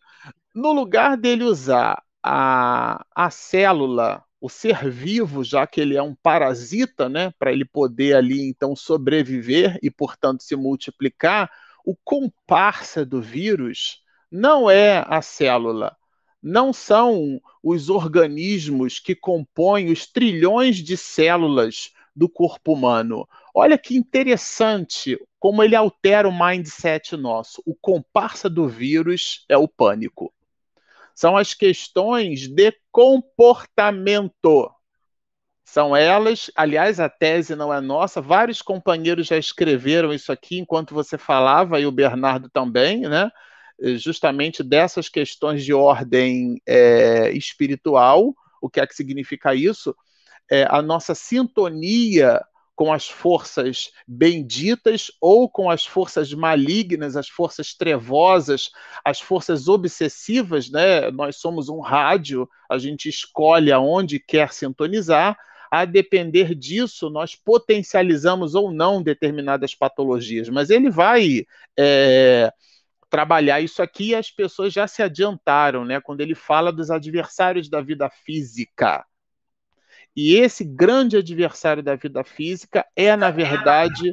[0.61, 6.17] No lugar dele usar a, a célula, o ser vivo, já que ele é um
[6.17, 11.49] parasita, né, para ele poder ali então sobreviver e, portanto, se multiplicar,
[11.87, 15.97] o comparsa do vírus não é a célula,
[16.43, 23.29] não são os organismos que compõem os trilhões de células do corpo humano.
[23.55, 27.63] Olha que interessante como ele altera o mindset nosso.
[27.65, 30.35] O comparsa do vírus é o pânico.
[31.19, 34.71] São as questões de comportamento.
[35.65, 40.95] São elas, aliás, a tese não é nossa, vários companheiros já escreveram isso aqui enquanto
[40.95, 43.33] você falava, e o Bernardo também, né?
[43.97, 48.33] Justamente dessas questões de ordem é, espiritual.
[48.63, 49.97] O que é que significa isso?
[50.49, 52.41] É, a nossa sintonia
[52.79, 58.71] com as forças benditas ou com as forças malignas, as forças trevosas,
[59.05, 61.11] as forças obsessivas, né?
[61.11, 65.37] Nós somos um rádio, a gente escolhe aonde quer sintonizar.
[65.69, 70.49] A depender disso, nós potencializamos ou não determinadas patologias.
[70.49, 71.45] Mas ele vai
[71.77, 72.53] é,
[73.11, 76.01] trabalhar isso aqui e as pessoas já se adiantaram, né?
[76.01, 79.05] Quando ele fala dos adversários da vida física.
[80.17, 84.11] E esse grande adversário da vida física é, na verdade,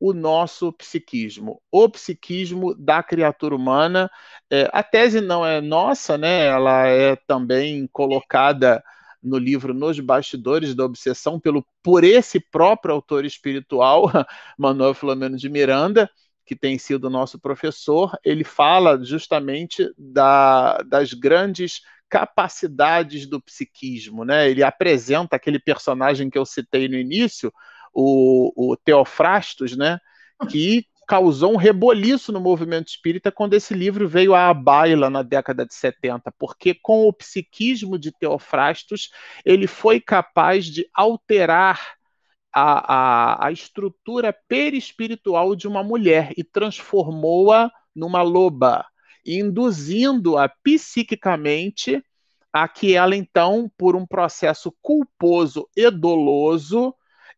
[0.00, 4.10] o nosso psiquismo, o psiquismo da criatura humana.
[4.50, 6.46] É, a tese não é nossa, né?
[6.46, 8.82] Ela é também colocada
[9.22, 14.04] no livro Nos Bastidores da Obsessão pelo por esse próprio autor espiritual,
[14.58, 16.10] Manuel Filomeno de Miranda,
[16.44, 18.14] que tem sido nosso professor.
[18.22, 21.80] Ele fala justamente da, das grandes
[22.14, 24.48] capacidades do psiquismo, né?
[24.48, 27.52] Ele apresenta aquele personagem que eu citei no início,
[27.92, 29.98] o, o Teofrastos, né?
[30.48, 35.66] Que causou um reboliço no movimento espírita quando esse livro veio à baila na década
[35.66, 39.10] de 70, porque com o psiquismo de Teofrastos
[39.44, 41.96] ele foi capaz de alterar
[42.54, 48.86] a, a, a estrutura perispiritual de uma mulher e transformou-a numa loba
[49.24, 52.04] induzindo-a psiquicamente
[52.52, 56.94] a que ela, então, por um processo culposo e doloso,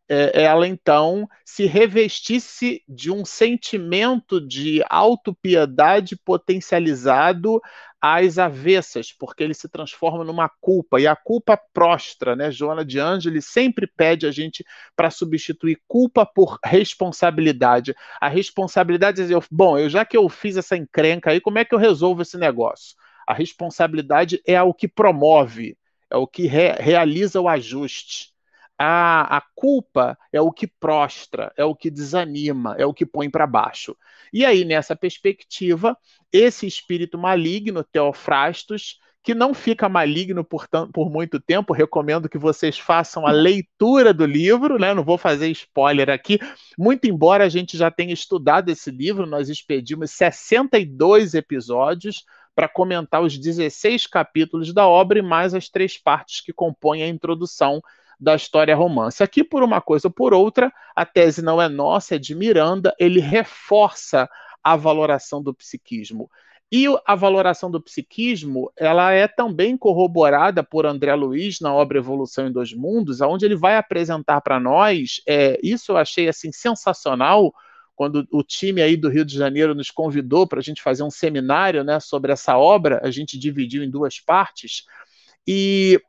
[0.09, 7.61] ela então se revestisse de um sentimento de autopiedade potencializado
[8.01, 12.51] às avessas, porque ele se transforma numa culpa, e a culpa prostra, né?
[12.51, 17.95] Joana de Ângeles sempre pede a gente para substituir culpa por responsabilidade.
[18.21, 21.65] A responsabilidade é dizer, bom, eu já que eu fiz essa encrenca aí, como é
[21.65, 22.95] que eu resolvo esse negócio?
[23.27, 25.77] A responsabilidade é o que promove,
[26.09, 28.36] é o que re realiza o ajuste.
[28.79, 33.31] A, a, culpa é o que prostra, é o que desanima, é o que põe
[33.31, 33.97] para baixo.
[34.33, 35.97] E aí, nessa perspectiva,
[36.31, 42.79] esse espírito maligno, Teofrastos, que não fica maligno por, por muito tempo, recomendo que vocês
[42.79, 44.95] façam a leitura do livro, né?
[44.95, 46.39] Não vou fazer spoiler aqui,
[46.79, 52.25] muito embora a gente já tenha estudado esse livro, nós expedimos 62 episódios
[52.55, 57.09] para comentar os 16 capítulos da obra e mais as três partes que compõem a
[57.09, 57.83] introdução
[58.19, 59.23] da história romance.
[59.23, 62.95] Aqui, por uma coisa ou por outra, a tese não é nossa, é de Miranda,
[62.99, 64.29] ele reforça
[64.63, 66.31] a valoração do psiquismo.
[66.73, 72.49] E a valoração do psiquismo, ela é também corroborada por André Luiz na obra Evolução
[72.49, 77.55] em Dois Mundos, onde ele vai apresentar para nós, é, isso eu achei assim sensacional,
[77.95, 81.11] quando o time aí do Rio de Janeiro nos convidou para a gente fazer um
[81.11, 84.85] seminário né, sobre essa obra, a gente dividiu em duas partes,
[85.47, 86.01] e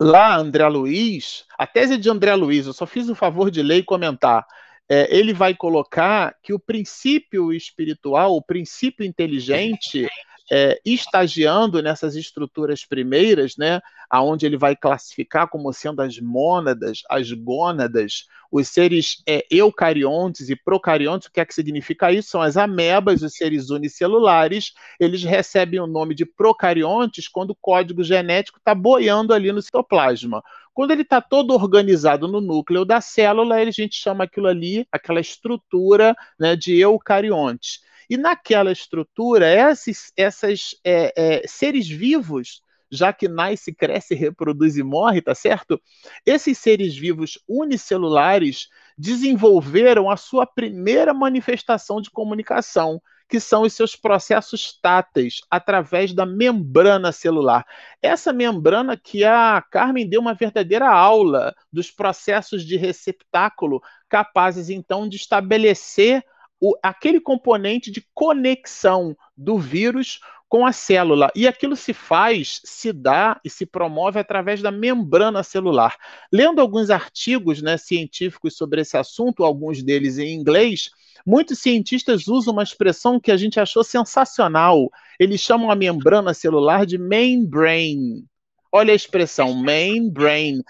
[0.00, 3.78] lá André Luiz, a tese de André Luiz, eu só fiz o favor de ler
[3.78, 4.46] e comentar,
[4.88, 10.08] é, ele vai colocar que o princípio espiritual, o princípio inteligente,
[10.50, 17.30] é, estagiando nessas estruturas primeiras, né, aonde ele vai classificar como sendo as mônadas, as
[17.32, 22.30] gônadas, os seres é, eucariontes e procariontes, o que é que significa isso?
[22.30, 28.02] São as amebas, os seres unicelulares, eles recebem o nome de procariontes quando o código
[28.02, 30.42] genético está boiando ali no citoplasma.
[30.72, 35.20] Quando ele está todo organizado no núcleo da célula, a gente chama aquilo ali, aquela
[35.20, 37.80] estrutura né, de eucariontes.
[38.08, 44.82] E naquela estrutura, esses, essas é, é, seres vivos, já que nasce, cresce, reproduz e
[44.82, 45.80] morre, tá certo?
[46.24, 53.94] Esses seres vivos unicelulares desenvolveram a sua primeira manifestação de comunicação, que são os seus
[53.94, 57.66] processos táteis através da membrana celular.
[58.00, 65.06] Essa membrana que a Carmen deu uma verdadeira aula dos processos de receptáculo capazes então
[65.06, 66.24] de estabelecer
[66.60, 71.30] o, aquele componente de conexão do vírus com a célula.
[71.34, 75.96] E aquilo se faz, se dá e se promove através da membrana celular.
[76.32, 80.90] Lendo alguns artigos né, científicos sobre esse assunto, alguns deles em inglês,
[81.26, 84.88] muitos cientistas usam uma expressão que a gente achou sensacional.
[85.20, 88.24] Eles chamam a membrana celular de membrane.
[88.72, 90.62] Olha a expressão, membrane.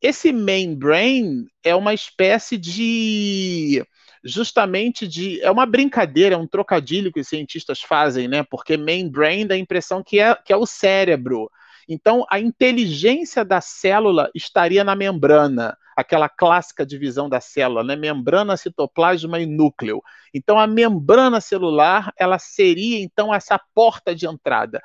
[0.00, 3.84] Esse membrane é uma espécie de
[4.26, 5.40] justamente de.
[5.40, 8.42] É uma brincadeira, é um trocadilho que os cientistas fazem, né?
[8.42, 11.50] Porque main brain dá a impressão que é, que é o cérebro.
[11.88, 17.94] Então, a inteligência da célula estaria na membrana, aquela clássica divisão da célula, né?
[17.94, 20.02] Membrana, citoplasma e núcleo.
[20.34, 24.82] Então, a membrana celular, ela seria, então, essa porta de entrada.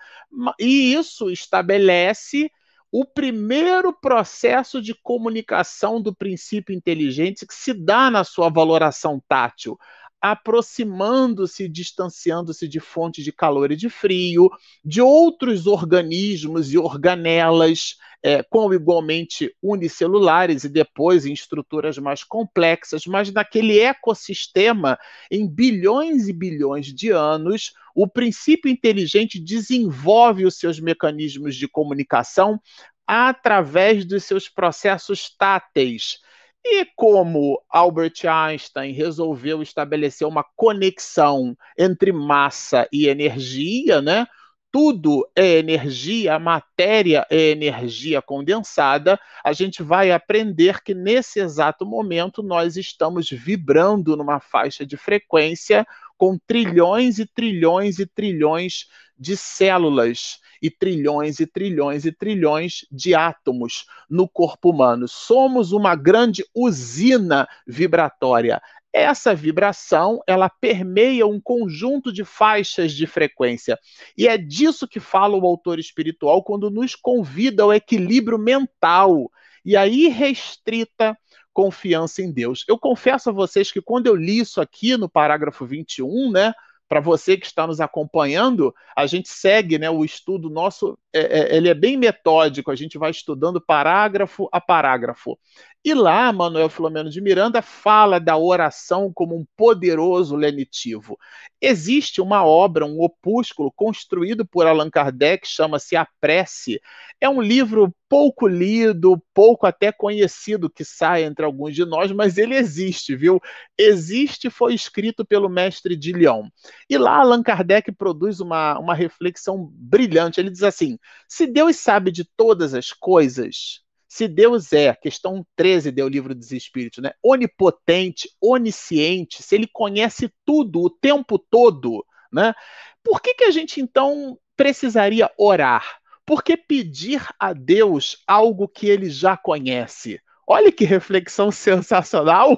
[0.60, 2.52] E isso estabelece
[2.92, 9.80] o primeiro processo de comunicação do princípio inteligente que se dá na sua valoração tátil,
[10.22, 14.52] aproximando-se, distanciando-se de fontes de calor e de frio,
[14.86, 23.08] de outros organismos e organelas, é, com igualmente unicelulares e depois em estruturas mais complexas,
[23.08, 25.00] mas naquele ecossistema,
[25.32, 32.62] em bilhões e bilhões de anos, o princípio inteligente desenvolve os seus mecanismos de comunicação
[33.08, 36.20] através dos seus processos táteis.
[36.64, 44.28] E como Albert Einstein resolveu estabelecer uma conexão entre massa e energia, né?
[44.72, 49.20] Tudo é energia, a matéria é energia condensada.
[49.44, 55.86] A gente vai aprender que nesse exato momento nós estamos vibrando numa faixa de frequência
[56.22, 58.86] com trilhões e trilhões e trilhões
[59.18, 65.08] de células e trilhões e trilhões e trilhões de átomos no corpo humano.
[65.08, 68.62] Somos uma grande usina vibratória.
[68.94, 73.80] Essa vibração, ela permeia um conjunto de faixas de frequência.
[74.16, 79.28] E é disso que fala o autor espiritual quando nos convida ao equilíbrio mental
[79.66, 81.18] e a irrestrita
[81.54, 82.64] confiança em Deus.
[82.68, 86.54] Eu confesso a vocês que quando eu li isso aqui no parágrafo 21, né,
[86.92, 91.56] para você que está nos acompanhando, a gente segue né, o estudo nosso, é, é,
[91.56, 95.40] ele é bem metódico, a gente vai estudando parágrafo a parágrafo.
[95.84, 101.18] E lá, Manuel Filomeno de Miranda fala da oração como um poderoso lenitivo.
[101.60, 106.80] Existe uma obra, um opúsculo construído por Allan Kardec, chama-se A Prece.
[107.20, 112.38] É um livro pouco lido, pouco até conhecido que sai entre alguns de nós, mas
[112.38, 113.42] ele existe, viu?
[113.76, 116.48] Existe, foi escrito pelo mestre de Lyon.
[116.88, 120.40] E lá Allan Kardec produz uma, uma reflexão brilhante.
[120.40, 123.81] Ele diz assim: se Deus sabe de todas as coisas,
[124.12, 127.14] se Deus é, questão 13 do livro dos Espíritos, né?
[127.24, 132.54] Onipotente, onisciente, se ele conhece tudo o tempo todo, né?
[133.02, 136.02] Por que, que a gente então precisaria orar?
[136.26, 140.20] Por que pedir a Deus algo que ele já conhece?
[140.46, 142.58] Olha que reflexão sensacional!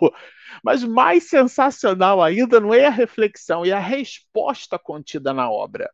[0.64, 5.88] Mas mais sensacional ainda não é a reflexão, é a resposta contida na obra.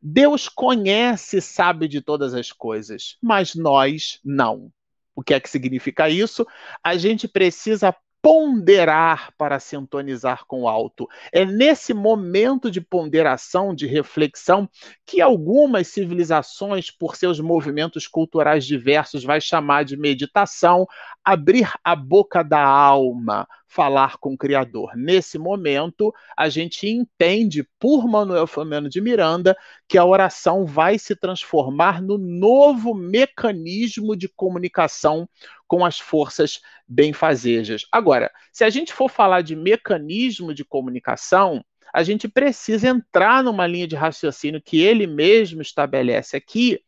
[0.00, 4.72] Deus conhece e sabe de todas as coisas, mas nós não.
[5.14, 6.46] O que é que significa isso?
[6.84, 7.94] A gente precisa
[8.26, 11.08] ponderar para sintonizar com o alto.
[11.30, 14.68] É nesse momento de ponderação, de reflexão,
[15.06, 20.88] que algumas civilizações, por seus movimentos culturais diversos, vai chamar de meditação,
[21.24, 24.96] abrir a boca da alma, falar com o Criador.
[24.96, 29.56] Nesse momento, a gente entende, por Manuel Flamengo de Miranda,
[29.86, 35.28] que a oração vai se transformar no novo mecanismo de comunicação
[35.66, 37.86] com as forças benfazejas.
[37.90, 43.66] Agora, se a gente for falar de mecanismo de comunicação, a gente precisa entrar numa
[43.66, 46.80] linha de raciocínio que ele mesmo estabelece aqui,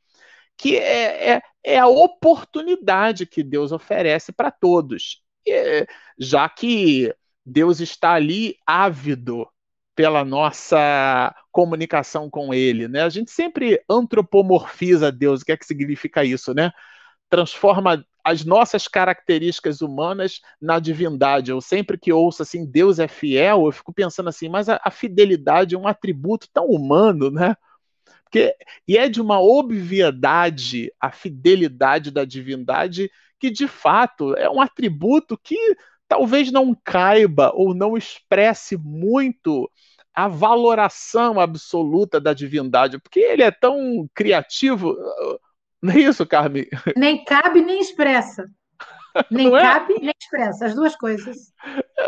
[0.56, 5.22] que é, é, é a oportunidade que Deus oferece para todos.
[5.46, 5.86] E,
[6.18, 7.14] já que
[7.44, 9.48] Deus está ali ávido
[9.94, 13.02] pela nossa comunicação com Ele, né?
[13.02, 15.40] A gente sempre antropomorfiza Deus.
[15.40, 16.70] O que é que significa isso, né?
[17.28, 21.50] Transforma as nossas características humanas na divindade.
[21.50, 24.90] Eu sempre que ouço assim, Deus é fiel, eu fico pensando assim, mas a, a
[24.90, 27.56] fidelidade é um atributo tão humano, né?
[28.24, 28.54] Porque,
[28.86, 35.38] e é de uma obviedade a fidelidade da divindade que, de fato, é um atributo
[35.38, 35.56] que
[36.06, 39.70] talvez não caiba ou não expresse muito
[40.14, 44.96] a valoração absoluta da divindade, porque ele é tão criativo,
[45.84, 46.66] é isso, Carmen?
[46.96, 48.48] Nem cabe, nem expressa.
[49.30, 49.60] Nem é?
[49.60, 51.52] cabe, nem expressa, as duas coisas.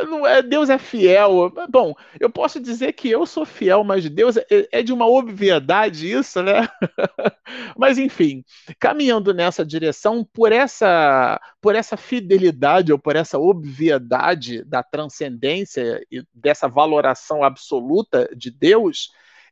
[0.09, 1.53] não é, Deus é fiel.
[1.69, 6.11] Bom, eu posso dizer que eu sou fiel, mas Deus é, é de uma obviedade
[6.11, 6.69] isso, né?
[7.77, 8.45] mas enfim,
[8.79, 16.23] caminhando nessa direção, por essa, por essa fidelidade ou por essa obviedade da transcendência e
[16.33, 19.11] dessa valoração absoluta de Deus,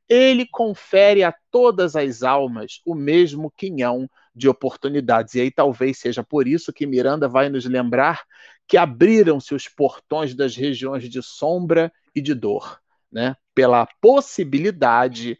[0.08, 5.34] ele confere a todas as almas o mesmo quinhão de oportunidades.
[5.34, 8.24] E aí talvez seja por isso que Miranda vai nos lembrar
[8.66, 12.80] que abriram-se os portões das regiões de sombra e de dor,
[13.10, 13.36] né?
[13.54, 15.38] pela possibilidade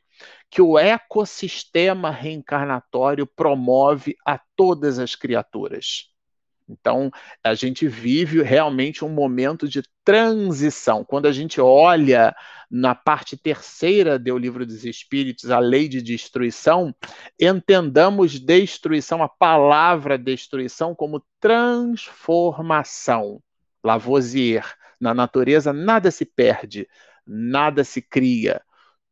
[0.51, 6.11] que o ecossistema reencarnatório promove a todas as criaturas.
[6.69, 7.11] Então,
[7.43, 11.05] a gente vive realmente um momento de transição.
[11.05, 12.35] Quando a gente olha
[12.71, 16.95] na parte terceira do Livro dos Espíritos, a lei de destruição,
[17.41, 23.43] entendamos destruição, a palavra destruição, como transformação.
[23.83, 24.65] Lavoisier.
[25.01, 26.89] Na natureza, nada se perde,
[27.25, 28.61] nada se cria,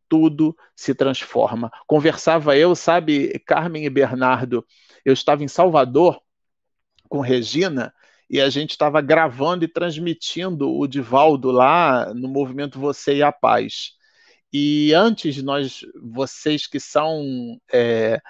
[0.09, 1.71] tudo se transforma.
[1.87, 4.67] Conversava eu, sabe, Carmen e Bernardo,
[5.05, 6.21] eu estava em Salvador
[7.07, 7.93] com Regina
[8.29, 13.31] e a gente estava gravando e transmitindo o Divaldo lá no movimento Você e a
[13.33, 13.93] Paz.
[14.53, 18.21] E antes nós, vocês que são é,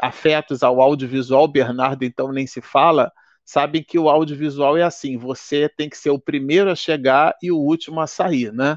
[0.00, 3.12] afetos ao audiovisual, Bernardo então nem se fala,
[3.44, 7.50] sabem que o audiovisual é assim: você tem que ser o primeiro a chegar e
[7.50, 8.76] o último a sair, né?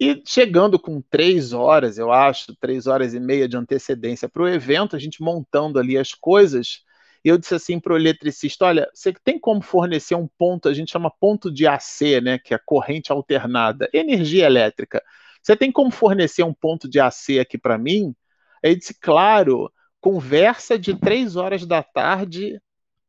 [0.00, 4.48] E chegando com três horas, eu acho, três horas e meia de antecedência para o
[4.48, 6.82] evento, a gente montando ali as coisas,
[7.30, 10.90] eu disse assim para o eletricista: olha, você tem como fornecer um ponto, a gente
[10.92, 15.02] chama ponto de AC, né, que é corrente alternada, energia elétrica.
[15.42, 18.14] Você tem como fornecer um ponto de AC aqui para mim?
[18.62, 22.60] Ele disse: claro, conversa de três horas da tarde,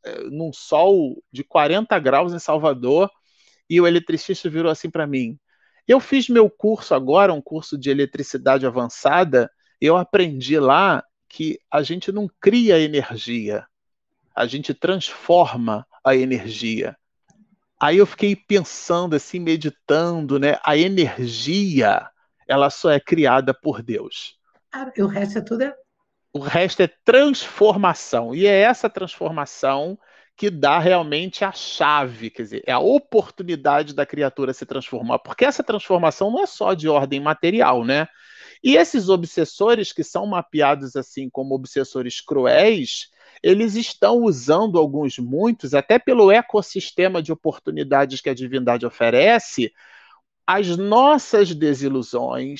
[0.06, 3.10] eh, num sol de 40 graus em Salvador,
[3.70, 5.38] e o eletricista virou assim para mim.
[5.88, 9.52] Eu fiz meu curso agora, um curso de eletricidade avançada,
[9.82, 13.66] eu aprendi lá que a gente não cria energia,
[14.36, 16.96] a gente transforma a energia.
[17.80, 20.58] Aí eu fiquei pensando assim, meditando, né?
[20.64, 22.08] A energia,
[22.48, 24.38] ela só é criada por Deus.
[24.72, 25.76] Ah, o resto é tudo é...
[26.32, 28.34] O resto é transformação.
[28.34, 30.00] E é essa transformação
[30.36, 35.46] que dá realmente a chave, quer dizer, é a oportunidade da criatura se transformar, porque
[35.46, 38.08] essa transformação não é só de ordem material, né?
[38.64, 43.10] E esses obsessores que são mapeados assim como obsessores cruéis,
[43.42, 49.74] eles estão usando alguns, muitos, até pelo ecossistema de oportunidades que a divindade oferece,
[50.48, 52.60] as nossas desilusões,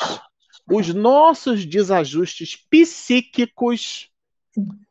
[0.70, 4.10] os nossos desajustes psíquicos,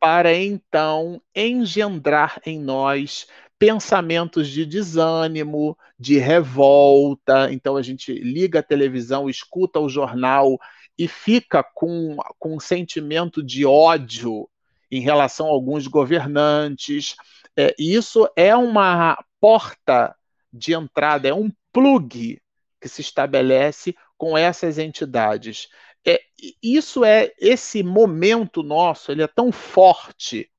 [0.01, 3.27] para então engendrar em nós
[3.59, 7.53] pensamentos de desânimo, de revolta.
[7.53, 10.59] Então a gente liga a televisão, escuta o jornal
[10.99, 14.49] e fica com, com um sentimento de ódio
[14.90, 17.16] em relação a alguns governantes.
[17.57, 20.14] É, isso é uma porta
[20.53, 22.40] de entrada, é um plug
[22.80, 25.68] que se estabelece com essas entidades.
[26.05, 26.20] É,
[26.62, 30.51] isso é esse momento nosso, ele é tão forte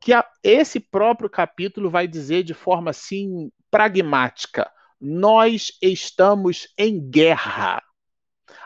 [0.00, 7.82] que a, esse próprio capítulo vai dizer de forma assim pragmática: nós estamos em guerra.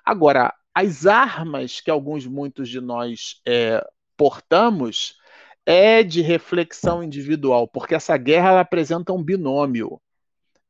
[0.04, 3.84] Agora, as armas que alguns, muitos de nós é,
[4.16, 5.16] portamos
[5.64, 10.00] é de reflexão individual, porque essa guerra apresenta um binômio.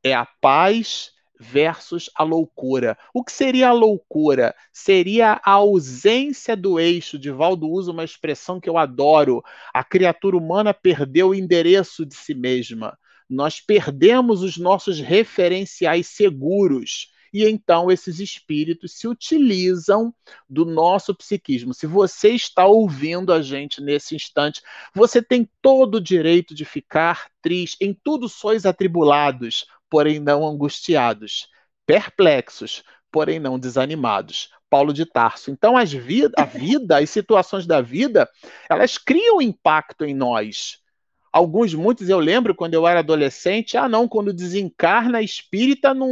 [0.03, 2.97] É a paz versus a loucura.
[3.13, 4.55] O que seria a loucura?
[4.73, 7.19] Seria a ausência do eixo.
[7.19, 9.43] Divaldo usa uma expressão que eu adoro.
[9.73, 12.97] A criatura humana perdeu o endereço de si mesma.
[13.29, 20.15] Nós perdemos os nossos referenciais seguros e então esses espíritos se utilizam
[20.49, 21.73] do nosso psiquismo.
[21.73, 24.61] Se você está ouvindo a gente nesse instante,
[24.95, 27.79] você tem todo o direito de ficar triste.
[27.81, 31.49] Em tudo sois atribulados, porém não angustiados,
[31.87, 34.51] perplexos, porém não desanimados.
[34.69, 35.51] Paulo de Tarso.
[35.51, 38.27] Então, as vida, a vida, as situações da vida,
[38.71, 40.79] elas criam impacto em nós.
[41.33, 46.09] Alguns, muitos, eu lembro quando eu era adolescente, ah, não, quando desencarna, espírita não,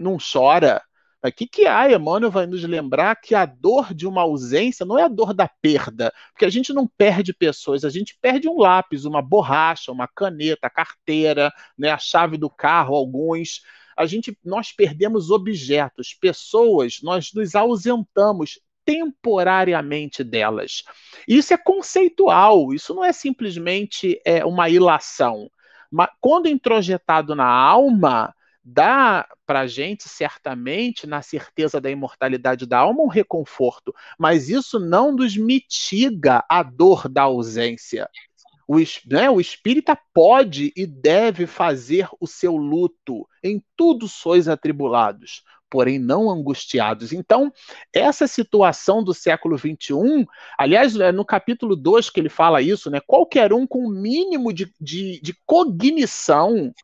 [0.00, 0.82] não chora.
[1.22, 4.98] O que, que a Emmanuel vai nos lembrar que a dor de uma ausência não
[4.98, 8.58] é a dor da perda, porque a gente não perde pessoas, a gente perde um
[8.58, 13.60] lápis, uma borracha, uma caneta, a carteira, né, a chave do carro, alguns.
[13.96, 18.58] A gente, nós perdemos objetos, pessoas, nós nos ausentamos
[18.90, 20.82] temporariamente delas.
[21.28, 25.48] Isso é conceitual, isso não é simplesmente é, uma ilação.
[25.88, 28.34] Mas quando introjetado na alma,
[28.64, 34.80] dá para a gente, certamente, na certeza da imortalidade da alma, um reconforto, mas isso
[34.80, 38.10] não nos mitiga a dor da ausência.
[38.66, 38.76] O,
[39.06, 43.24] né, o espírita pode e deve fazer o seu luto.
[43.42, 47.12] Em tudo sois atribulados, porém não angustiados.
[47.12, 47.52] Então,
[47.94, 50.26] essa situação do século XXI,
[50.58, 53.00] aliás, é no capítulo 2 que ele fala isso, né?
[53.06, 56.74] Qualquer um com o mínimo de, de, de cognição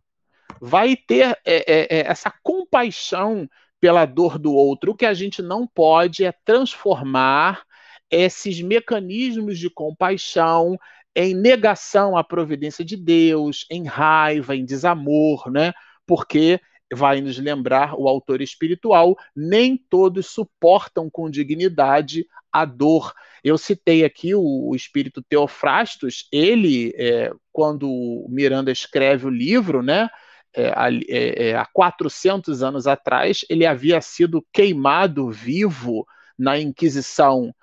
[0.60, 3.48] vai ter é, é, é, essa compaixão
[3.80, 4.92] pela dor do outro.
[4.92, 7.64] O que a gente não pode é transformar
[8.10, 10.78] esses mecanismos de compaixão
[11.14, 15.72] em negação à providência de Deus, em raiva, em desamor, né?
[16.06, 16.60] Porque
[16.92, 23.12] vai nos lembrar o autor espiritual, nem todos suportam com dignidade a dor.
[23.42, 30.08] Eu citei aqui o, espírito Teofrastos, ele, é, quando Miranda escreve o livro, né,
[30.54, 30.72] é,
[31.08, 36.06] é, é há 400 anos atrás, ele havia sido queimado vivo
[36.38, 37.54] na Inquisição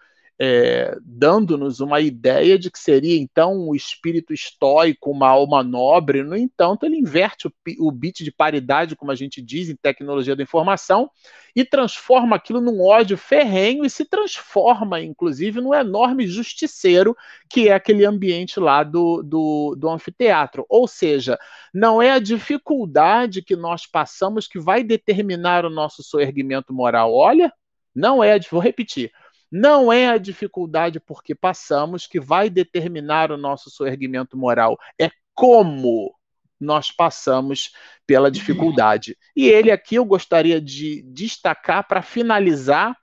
[0.46, 6.22] é, dando-nos uma ideia de que seria então um espírito estoico, uma alma nobre.
[6.22, 10.36] No entanto, ele inverte o, o bit de paridade, como a gente diz em tecnologia
[10.36, 11.10] da informação,
[11.56, 17.16] e transforma aquilo num ódio ferrenho e se transforma, inclusive, num enorme justiceiro
[17.50, 20.66] que é aquele ambiente lá do, do, do anfiteatro.
[20.68, 21.40] Ou seja,
[21.74, 27.14] não é a dificuldade que nós passamos que vai determinar o nosso soerguimento moral.
[27.14, 27.50] Olha,
[27.96, 29.10] não é, vou repetir,
[29.56, 36.12] não é a dificuldade porque passamos que vai determinar o nosso soerguimento moral, é como
[36.60, 37.72] nós passamos
[38.08, 39.16] pela dificuldade.
[39.36, 42.98] E ele aqui eu gostaria de destacar para finalizar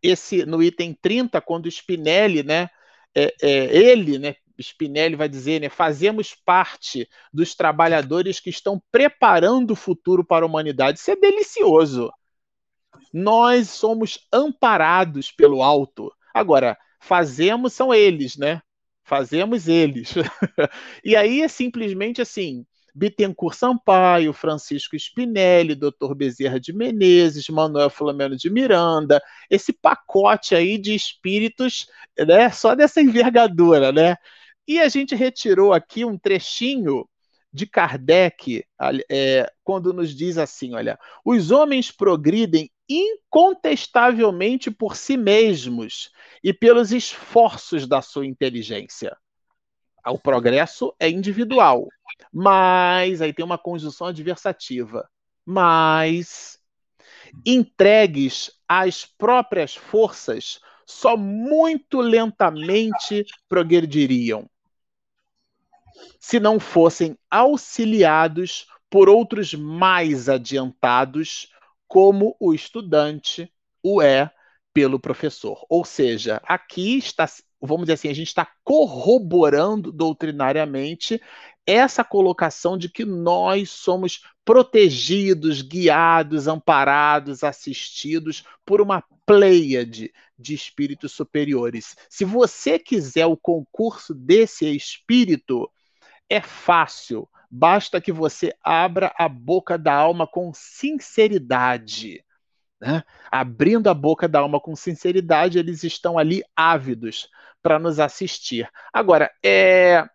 [0.00, 2.70] esse no item 30, quando Spinelli, né,
[3.12, 9.72] é, é, ele, né, Spinelli vai dizer, né, fazemos parte dos trabalhadores que estão preparando
[9.72, 11.00] o futuro para a humanidade.
[11.00, 12.08] Isso é delicioso
[13.12, 16.12] nós somos amparados pelo alto.
[16.34, 18.60] Agora, fazemos são eles, né?
[19.04, 20.14] Fazemos eles.
[21.04, 22.64] e aí é simplesmente assim:
[22.94, 26.14] Bittencourt Sampaio, Francisco Spinelli, Dr.
[26.14, 31.86] Bezerra de Menezes, Manuel Filomeno de Miranda, esse pacote aí de espíritos,
[32.18, 34.16] né, só dessa envergadura, né?
[34.66, 37.08] E a gente retirou aqui um trechinho
[37.52, 38.64] de Kardec,
[39.10, 46.10] é, quando nos diz assim: olha, os homens progridem incontestavelmente por si mesmos
[46.42, 49.16] e pelos esforços da sua inteligência.
[50.04, 51.86] O progresso é individual,
[52.32, 55.08] mas aí tem uma conjunção adversativa.
[55.46, 56.58] Mas
[57.46, 64.48] entregues às próprias forças, só muito lentamente progrediriam,
[66.18, 71.48] se não fossem auxiliados por outros mais adiantados
[71.90, 74.30] como o estudante o é
[74.72, 75.66] pelo professor.
[75.68, 77.28] Ou seja, aqui está,
[77.60, 81.20] vamos dizer assim, a gente está corroborando doutrinariamente
[81.66, 91.10] essa colocação de que nós somos protegidos, guiados, amparados, assistidos por uma pleiade de espíritos
[91.10, 91.96] superiores.
[92.08, 95.68] Se você quiser o concurso desse espírito,
[96.28, 102.24] é fácil basta que você abra a boca da alma com sinceridade.
[102.80, 103.02] Né?
[103.30, 107.28] Abrindo a boca da alma com sinceridade, eles estão ali ávidos
[107.60, 108.70] para nos assistir.
[108.92, 110.08] Agora, é,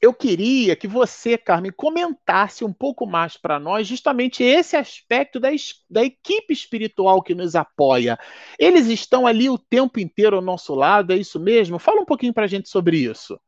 [0.00, 5.48] eu queria que você, Carmen, comentasse um pouco mais para nós justamente esse aspecto da,
[5.88, 8.18] da, equipe espiritual que nos apoia.
[8.58, 11.78] Eles estão ali o tempo inteiro ao nosso lado, é isso mesmo?
[11.78, 13.40] Fala um pouquinho para a gente sobre isso.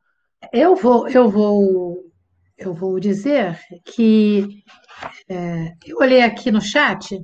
[0.52, 2.13] Eu vou, eu vou
[2.56, 4.62] eu vou dizer que
[5.28, 7.18] é, eu olhei aqui no chat,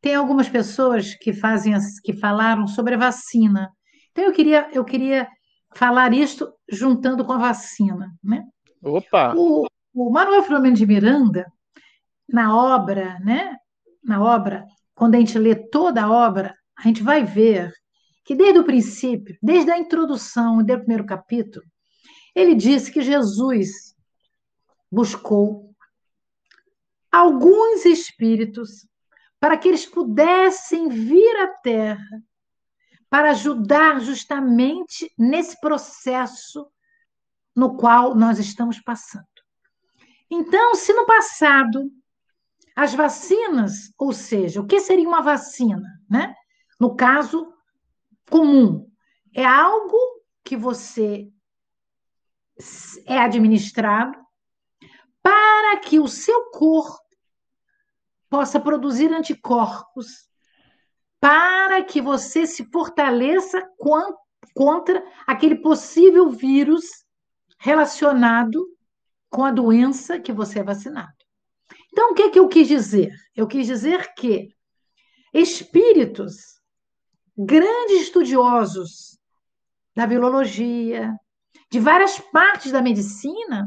[0.00, 3.70] tem algumas pessoas que fazem que falaram sobre a vacina.
[4.10, 5.28] Então eu queria eu queria
[5.74, 8.42] falar isto juntando com a vacina, né?
[8.82, 9.34] Opa.
[9.36, 11.46] O, o Manuel Filomeno de Miranda
[12.28, 13.56] na obra, né?
[14.02, 14.64] Na obra,
[14.94, 17.72] quando a gente lê toda a obra, a gente vai ver
[18.24, 21.64] que desde o princípio, desde a introdução, desde o primeiro capítulo,
[22.34, 23.93] ele disse que Jesus
[24.94, 25.74] buscou
[27.10, 28.86] alguns espíritos
[29.40, 32.22] para que eles pudessem vir à Terra
[33.10, 36.66] para ajudar justamente nesse processo
[37.54, 39.26] no qual nós estamos passando.
[40.30, 41.90] Então, se no passado
[42.74, 46.34] as vacinas, ou seja, o que seria uma vacina, né?
[46.80, 47.52] No caso
[48.28, 48.90] comum,
[49.32, 49.96] é algo
[50.42, 51.30] que você
[53.06, 54.23] é administrado
[55.24, 57.02] para que o seu corpo
[58.28, 60.28] possa produzir anticorpos
[61.18, 63.66] para que você se fortaleça
[64.54, 66.84] contra aquele possível vírus
[67.58, 68.68] relacionado
[69.30, 71.14] com a doença que você é vacinado.
[71.90, 73.10] Então, o que, que eu quis dizer?
[73.34, 74.54] Eu quis dizer que
[75.32, 76.60] espíritos,
[77.34, 79.18] grandes estudiosos
[79.96, 81.18] da biologia,
[81.70, 83.66] de várias partes da medicina,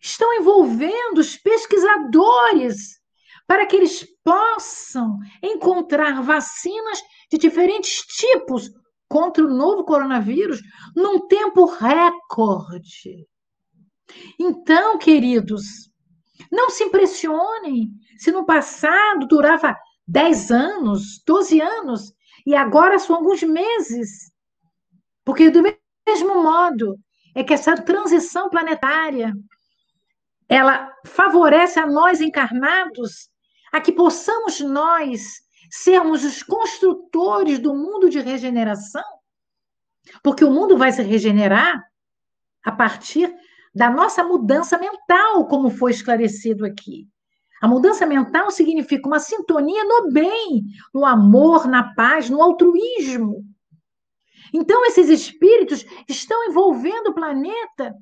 [0.00, 2.98] estão envolvendo os pesquisadores
[3.46, 8.70] para que eles possam encontrar vacinas de diferentes tipos
[9.08, 10.60] contra o novo coronavírus
[10.94, 13.26] num tempo recorde.
[14.38, 15.64] Então, queridos,
[16.52, 19.76] não se impressionem se no passado durava
[20.06, 22.12] 10 anos, 12 anos,
[22.46, 24.30] e agora são alguns meses.
[25.24, 25.62] Porque, do
[26.06, 26.96] mesmo modo,
[27.34, 29.32] é que essa transição planetária
[30.48, 33.28] ela favorece a nós encarnados
[33.72, 39.04] a que possamos nós sermos os construtores do mundo de regeneração,
[40.22, 41.82] porque o mundo vai se regenerar
[42.64, 43.32] a partir
[43.74, 47.06] da nossa mudança mental, como foi esclarecido aqui.
[47.60, 53.44] A mudança mental significa uma sintonia no bem, no amor, na paz, no altruísmo.
[54.54, 57.94] Então, esses espíritos estão envolvendo o planeta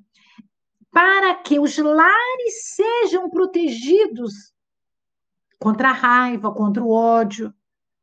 [0.97, 4.55] para que os lares sejam protegidos
[5.59, 7.53] contra a raiva, contra o ódio,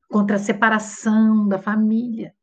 [0.08, 2.36] contra a separação da família.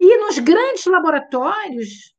[0.00, 2.16] E nos grandes laboratórios,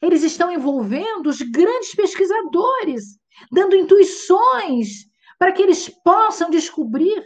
[0.00, 3.18] eles estão envolvendo os grandes pesquisadores,
[3.50, 7.24] dando intuições para que eles possam descobrir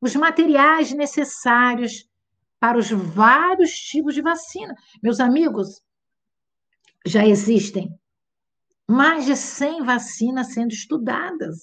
[0.00, 2.08] os materiais necessários
[2.60, 4.72] para os vários tipos de vacina.
[5.02, 5.82] Meus amigos,
[7.08, 7.90] já existem
[8.88, 11.58] mais de 100 vacinas sendo estudadas.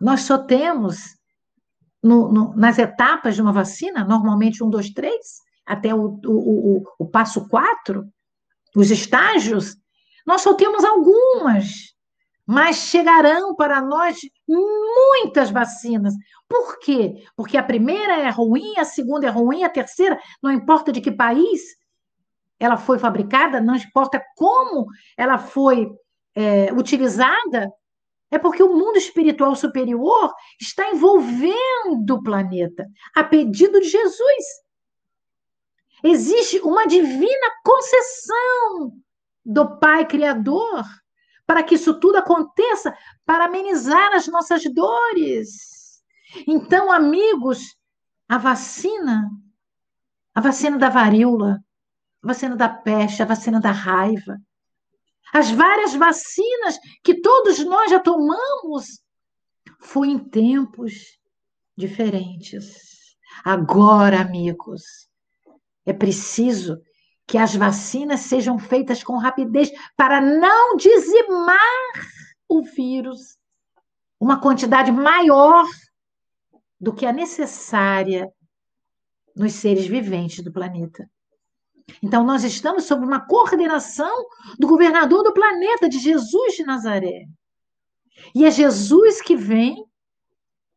[0.00, 0.98] Nós só temos,
[2.02, 6.84] no, no, nas etapas de uma vacina, normalmente um, dois, três, até o, o, o,
[6.98, 8.08] o passo quatro,
[8.74, 9.76] os estágios,
[10.26, 11.94] nós só temos algumas,
[12.46, 16.14] mas chegarão para nós muitas vacinas.
[16.48, 17.22] Por quê?
[17.36, 21.12] Porque a primeira é ruim, a segunda é ruim, a terceira, não importa de que
[21.12, 21.60] país
[22.60, 24.86] ela foi fabricada, não importa como
[25.16, 25.90] ela foi
[26.34, 27.72] é, utilizada,
[28.30, 32.86] é porque o mundo espiritual superior está envolvendo o planeta,
[33.16, 34.44] a pedido de Jesus.
[36.04, 38.92] Existe uma divina concessão
[39.44, 40.84] do Pai Criador
[41.46, 42.96] para que isso tudo aconteça,
[43.26, 46.00] para amenizar as nossas dores.
[46.46, 47.76] Então, amigos,
[48.28, 49.28] a vacina,
[50.32, 51.58] a vacina da varíola,
[52.22, 54.38] vacina da peste, a vacina da raiva,
[55.32, 59.00] as várias vacinas que todos nós já tomamos,
[59.80, 61.18] foi em tempos
[61.76, 63.16] diferentes.
[63.44, 64.82] Agora, amigos,
[65.86, 66.80] é preciso
[67.26, 71.58] que as vacinas sejam feitas com rapidez para não dizimar
[72.48, 73.38] o vírus,
[74.18, 75.64] uma quantidade maior
[76.78, 78.28] do que a necessária
[79.36, 81.08] nos seres viventes do planeta.
[82.02, 84.26] Então, nós estamos sob uma coordenação
[84.58, 87.26] do governador do planeta, de Jesus de Nazaré.
[88.34, 89.84] E é Jesus que vem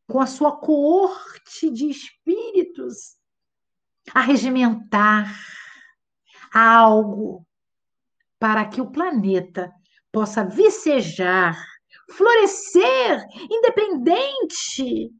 [0.07, 3.17] com a sua coorte de espíritos
[4.13, 5.33] a regimentar
[6.53, 7.45] algo
[8.39, 9.71] para que o planeta
[10.11, 11.57] possa vicejar,
[12.11, 15.11] florescer, independente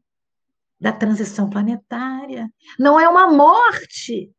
[0.78, 2.48] da transição planetária.
[2.78, 4.30] Não é uma morte,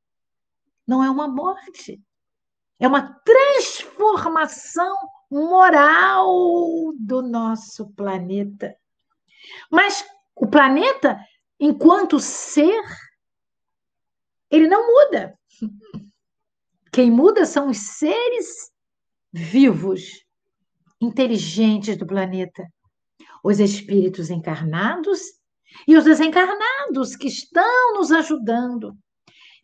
[0.88, 2.02] não é uma morte.
[2.80, 4.96] É uma transformação
[5.30, 8.76] moral do nosso planeta.
[9.72, 10.06] Mas
[10.36, 11.20] o planeta,
[11.60, 12.84] enquanto ser,
[14.50, 15.38] ele não muda.
[16.92, 18.72] Quem muda são os seres
[19.32, 20.26] vivos,
[21.02, 22.66] inteligentes do planeta,
[23.44, 25.22] os espíritos encarnados
[25.88, 28.98] e os desencarnados que estão nos ajudando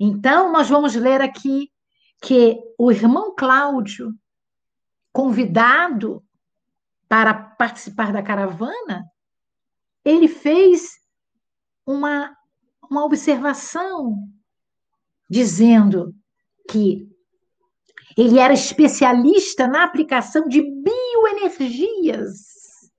[0.03, 1.71] então, nós vamos ler aqui
[2.23, 4.11] que o irmão Cláudio,
[5.13, 6.25] convidado
[7.07, 9.05] para participar da caravana,
[10.03, 10.99] ele fez
[11.85, 12.35] uma,
[12.89, 14.27] uma observação
[15.29, 16.15] dizendo
[16.67, 17.07] que
[18.17, 22.89] ele era especialista na aplicação de bioenergias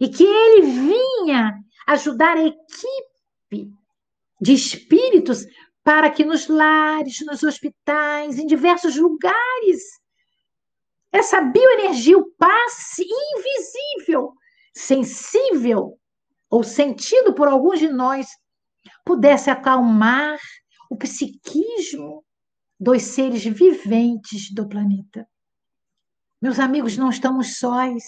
[0.00, 3.72] e que ele vinha ajudar a equipe
[4.40, 5.46] de espíritos
[5.84, 9.82] para que nos lares, nos hospitais, em diversos lugares,
[11.12, 14.32] essa bioenergia, o passe invisível,
[14.74, 15.98] sensível
[16.48, 18.28] ou sentido por alguns de nós
[19.04, 20.38] pudesse acalmar
[20.90, 22.24] o psiquismo
[22.78, 25.26] dos seres viventes do planeta.
[26.40, 28.02] Meus amigos, não estamos sós.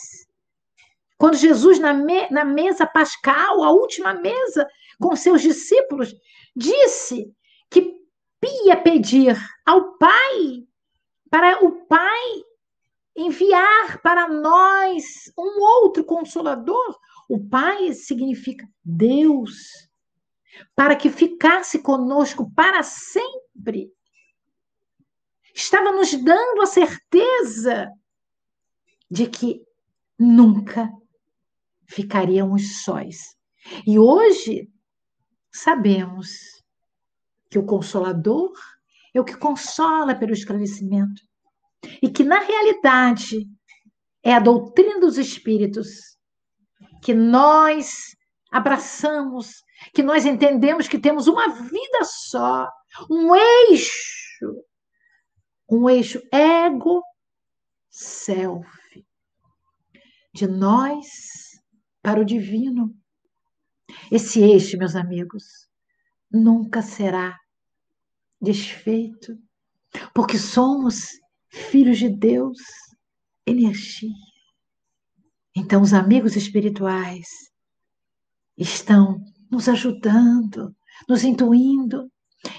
[1.16, 4.66] Quando Jesus, na, me, na mesa pascal, a última mesa
[4.98, 6.12] com seus discípulos,
[6.56, 7.32] disse
[7.74, 8.00] que
[8.66, 10.66] ia pedir ao Pai,
[11.28, 12.44] para o Pai
[13.16, 16.98] enviar para nós um outro consolador.
[17.28, 19.88] O Pai significa Deus,
[20.76, 23.92] para que ficasse conosco para sempre.
[25.52, 27.90] Estava nos dando a certeza
[29.10, 29.64] de que
[30.18, 30.90] nunca
[31.86, 33.36] ficaríamos sós.
[33.86, 34.68] E hoje
[35.52, 36.53] sabemos
[37.54, 38.52] que o Consolador
[39.14, 41.22] é o que consola pelo esclarecimento
[42.02, 43.48] e que, na realidade,
[44.24, 46.18] é a doutrina dos Espíritos
[47.00, 48.16] que nós
[48.50, 49.62] abraçamos,
[49.94, 52.68] que nós entendemos que temos uma vida só,
[53.08, 54.64] um eixo,
[55.70, 57.06] um eixo ego-self
[60.34, 61.06] de nós
[62.02, 62.92] para o divino.
[64.10, 65.44] Esse eixo, meus amigos,
[66.28, 67.38] nunca será
[68.44, 69.36] desfeito,
[70.14, 71.08] porque somos
[71.48, 72.58] filhos de Deus,
[73.46, 74.14] energia.
[75.56, 77.26] Então, os amigos espirituais
[78.56, 79.20] estão
[79.50, 80.74] nos ajudando,
[81.08, 82.10] nos intuindo.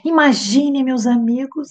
[0.03, 1.69] Imagine, meus amigos,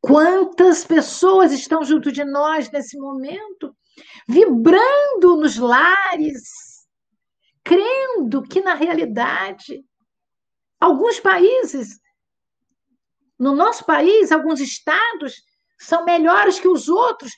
[0.00, 3.76] quantas pessoas estão junto de nós nesse momento
[4.28, 6.86] vibrando nos lares,
[7.64, 9.84] crendo que, na realidade,
[10.80, 11.98] alguns países,
[13.38, 15.34] no nosso país, alguns estados
[15.78, 17.32] são melhores que os outros,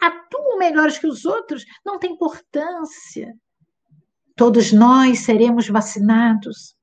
[0.00, 3.34] atuam melhores que os outros, não tem importância.
[4.36, 6.76] Todos nós seremos vacinados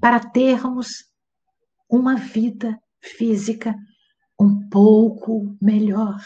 [0.00, 1.04] para termos
[1.88, 3.74] uma vida física
[4.38, 6.20] um pouco melhor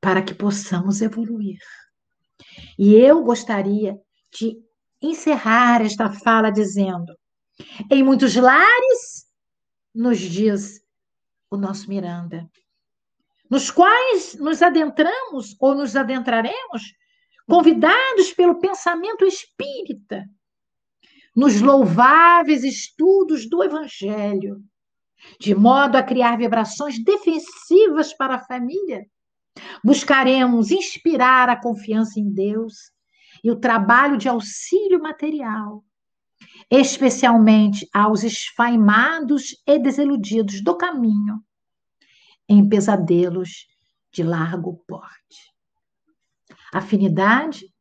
[0.00, 1.58] para que possamos evoluir.
[2.78, 3.98] E eu gostaria
[4.32, 4.56] de
[5.02, 7.14] encerrar esta fala dizendo:
[7.90, 9.27] em muitos lares,
[9.98, 10.80] nos diz
[11.50, 12.48] o nosso Miranda,
[13.50, 16.94] nos quais nos adentramos ou nos adentraremos,
[17.46, 20.24] convidados pelo pensamento espírita,
[21.34, 24.62] nos louváveis estudos do Evangelho,
[25.40, 29.06] de modo a criar vibrações defensivas para a família
[29.82, 32.92] Buscaremos inspirar a confiança em Deus
[33.42, 35.84] e o trabalho de auxílio material,
[36.70, 41.42] especialmente aos esfaimados e desiludidos do caminho,
[42.48, 43.66] em pesadelos
[44.12, 45.52] de largo porte.
[46.72, 47.72] Afinidade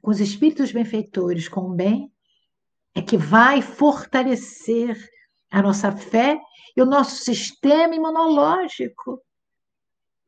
[0.00, 2.10] com os espíritos benfeitores com o bem
[2.94, 4.96] é que vai fortalecer
[5.50, 6.40] a nossa fé
[6.76, 9.22] e o nosso sistema imunológico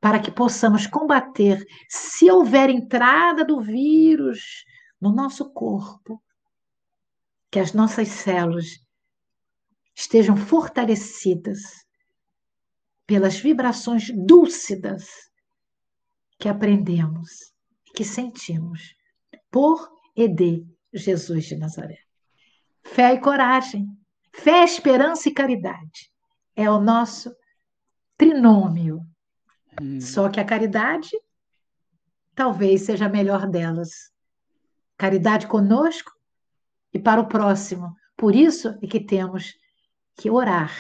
[0.01, 4.65] para que possamos combater, se houver entrada do vírus
[5.01, 6.23] no nosso corpo,
[7.51, 8.81] que as nossas células
[9.95, 11.61] estejam fortalecidas
[13.07, 15.09] pelas vibrações dúlcidas
[16.39, 17.53] que aprendemos,
[17.95, 18.95] que sentimos
[19.51, 21.99] por e de Jesus de Nazaré.
[22.83, 23.89] Fé e coragem,
[24.33, 26.11] fé, esperança e caridade
[26.55, 27.35] é o nosso
[28.17, 29.05] trinômio
[29.81, 30.01] Hum.
[30.01, 31.11] Só que a caridade
[32.35, 34.13] talvez seja a melhor delas.
[34.97, 36.13] Caridade conosco
[36.93, 37.95] e para o próximo.
[38.17, 39.55] Por isso é que temos
[40.17, 40.73] que orar.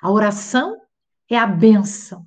[0.00, 0.80] A oração
[1.28, 2.26] é a bênção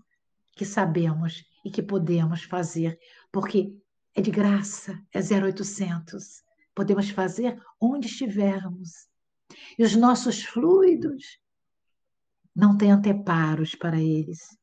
[0.54, 3.00] que sabemos e que podemos fazer,
[3.32, 3.74] porque
[4.14, 6.44] é de graça, é 0800.
[6.76, 9.08] Podemos fazer onde estivermos.
[9.78, 11.40] E os nossos fluidos
[12.56, 14.60] não têm anteparos para eles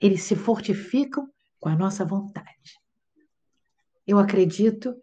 [0.00, 2.80] eles se fortificam com a nossa vontade.
[4.06, 4.96] Eu acredito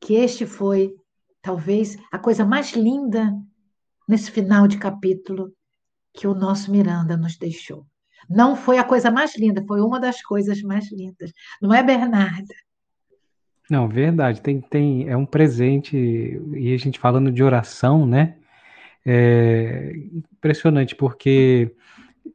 [0.00, 0.96] que este foi,
[1.42, 3.32] talvez, a coisa mais linda
[4.08, 5.52] nesse final de capítulo
[6.12, 7.86] que o nosso Miranda nos deixou.
[8.28, 11.32] Não foi a coisa mais linda, foi uma das coisas mais lindas.
[11.60, 12.54] Não é, Bernarda?
[13.70, 14.40] Não, verdade.
[14.40, 18.36] Tem, tem, é um presente, e a gente falando de oração, né?
[19.06, 21.74] É impressionante, porque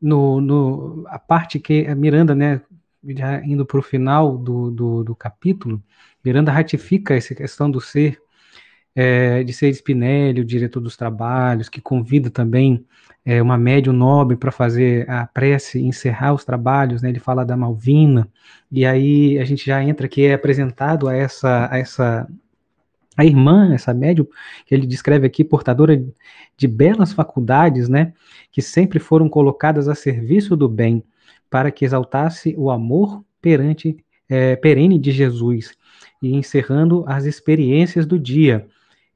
[0.01, 2.62] no, no, a parte que a Miranda, né,
[3.10, 5.84] já indo para o final do, do, do, capítulo,
[6.24, 8.20] Miranda ratifica essa questão do ser
[8.95, 12.85] é, de ser Spinelli, o diretor dos trabalhos, que convida também
[13.25, 17.09] é, uma médium nobre para fazer a prece, encerrar os trabalhos, né?
[17.09, 18.29] Ele fala da Malvina,
[18.71, 22.27] e aí a gente já entra que é apresentado a essa, a essa
[23.17, 24.27] a irmã, essa médium,
[24.65, 26.03] que ele descreve aqui, portadora
[26.57, 28.13] de belas faculdades, né,
[28.51, 31.03] que sempre foram colocadas a serviço do bem,
[31.49, 35.73] para que exaltasse o amor perante, é, perene de Jesus,
[36.21, 38.67] e encerrando as experiências do dia,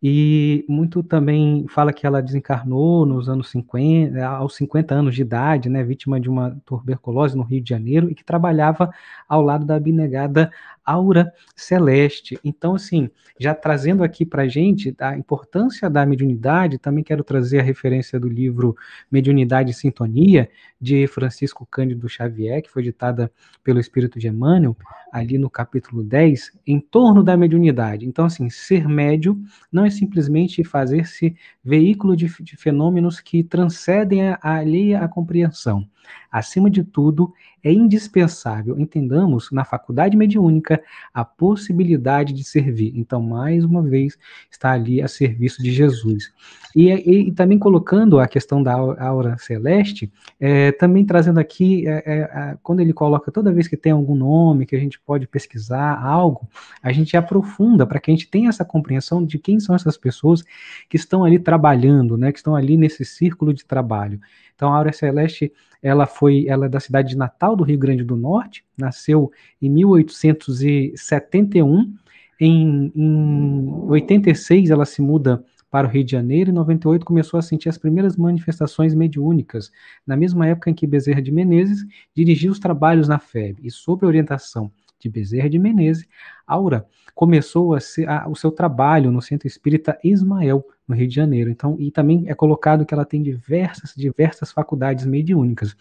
[0.02, 5.68] e muito também fala que ela desencarnou nos anos 50, aos 50 anos de idade,
[5.68, 8.90] né, vítima de uma tuberculose no Rio de Janeiro e que trabalhava
[9.28, 10.52] ao lado da abnegada
[10.90, 12.40] Aura Celeste.
[12.44, 17.60] Então, assim, já trazendo aqui para a gente a importância da mediunidade, também quero trazer
[17.60, 18.76] a referência do livro
[19.12, 20.50] Mediunidade e Sintonia,
[20.82, 23.32] de Francisco Cândido Xavier, que foi ditada
[23.64, 24.76] pelo Espírito de Emmanuel,
[25.12, 28.06] ali no capítulo 10, em torno da mediunidade.
[28.06, 29.40] Então, assim, ser médio
[29.72, 35.88] não é simplesmente fazer-se veículo de, de, fenômenos que transcendem a, a alheia à compreensão.
[36.32, 37.34] Acima de tudo,
[37.64, 40.82] é indispensável entendamos na faculdade mediúnica
[41.14, 42.94] a possibilidade de servir.
[42.96, 44.18] Então, mais uma vez,
[44.50, 46.32] está ali a serviço de Jesus.
[46.76, 52.04] E, e, e também colocando a questão da aura celeste, é, também trazendo aqui, é,
[52.06, 56.00] é, quando ele coloca toda vez que tem algum nome que a gente pode pesquisar
[56.02, 56.48] algo,
[56.82, 60.44] a gente aprofunda para que a gente tenha essa compreensão de quem são essas pessoas
[60.88, 64.20] que estão ali trabalhando, né, que estão ali nesse círculo de trabalho.
[64.60, 68.04] Então, a Aura Celeste, ela foi, ela é da cidade de Natal, do Rio Grande
[68.04, 69.32] do Norte, nasceu
[69.62, 71.94] em 1871.
[72.42, 75.42] Em, em 86, ela se muda
[75.72, 79.72] para o Rio de Janeiro, em 98 começou a sentir as primeiras manifestações mediúnicas,
[80.06, 84.06] na mesma época em que Bezerra de Menezes dirigiu os trabalhos na FEB, e sob
[84.06, 84.70] orientação
[85.00, 86.08] de Bezerra de Menezes,
[86.46, 86.86] Aura
[87.20, 91.50] começou a ser, a, o seu trabalho no Centro Espírita Ismael, no Rio de Janeiro.
[91.50, 95.76] Então, e também é colocado que ela tem diversas, diversas faculdades mediúnicas.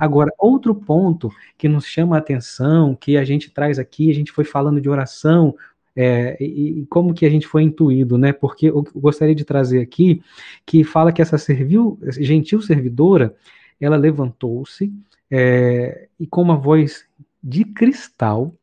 [0.00, 4.32] Agora, outro ponto que nos chama a atenção, que a gente traz aqui, a gente
[4.32, 5.54] foi falando de oração,
[5.94, 8.32] é, e, e, como que a gente foi intuído, né?
[8.32, 10.22] Porque eu gostaria de trazer aqui
[10.64, 13.34] que fala que essa servil, gentil servidora,
[13.80, 14.90] ela levantou-se
[15.30, 17.04] é, e com uma voz
[17.48, 18.54] de cristal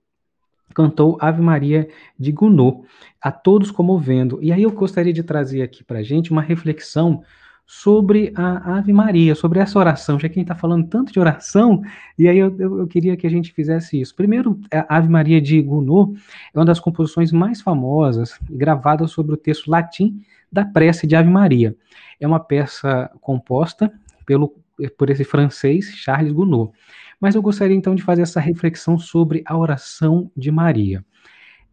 [0.74, 1.88] cantou Ave Maria
[2.20, 2.82] de Gounod,
[3.22, 4.38] a todos comovendo.
[4.42, 7.24] E aí eu gostaria de trazer aqui para gente uma reflexão
[7.66, 11.20] sobre a Ave Maria, sobre essa oração, já que a gente está falando tanto de
[11.20, 11.82] oração,
[12.20, 14.14] e aí eu, eu, eu, queria que a gente fizesse isso.
[14.14, 16.20] Primeiro, a Ave Maria de Gounod
[16.54, 20.22] é uma das composições mais famosas, gravadas sobre o texto latim
[20.52, 21.76] da prece de Ave Maria.
[22.20, 23.92] É uma peça composta
[24.28, 24.54] pelo,
[24.96, 26.72] por esse francês, Charles Gounod.
[27.20, 31.04] Mas eu gostaria então de fazer essa reflexão sobre a oração de Maria.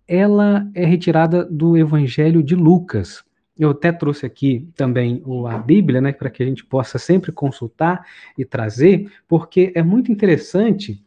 [0.07, 3.25] Ela é retirada do Evangelho de Lucas.
[3.59, 8.05] Eu até trouxe aqui também a Bíblia, né, para que a gente possa sempre consultar
[8.37, 11.05] e trazer, porque é muito interessante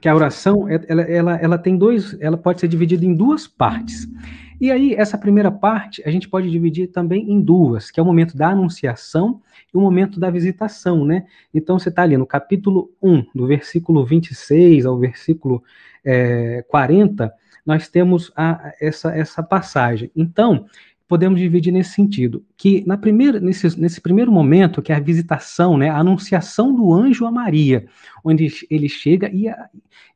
[0.00, 4.08] que a oração ela, ela, ela tem dois, ela pode ser dividida em duas partes.
[4.60, 8.06] E aí, essa primeira parte a gente pode dividir também em duas, que é o
[8.06, 9.40] momento da anunciação
[9.72, 11.26] e o momento da visitação, né?
[11.54, 15.62] Então, você está ali no capítulo 1, do versículo 26 ao versículo
[16.04, 17.32] é, 40,
[17.64, 20.10] nós temos a, essa, essa passagem.
[20.14, 20.66] Então,
[21.10, 25.76] podemos dividir nesse sentido, que na primeira, nesse, nesse primeiro momento, que é a visitação,
[25.76, 27.84] né, a anunciação do anjo a Maria,
[28.22, 29.46] onde ele chega e,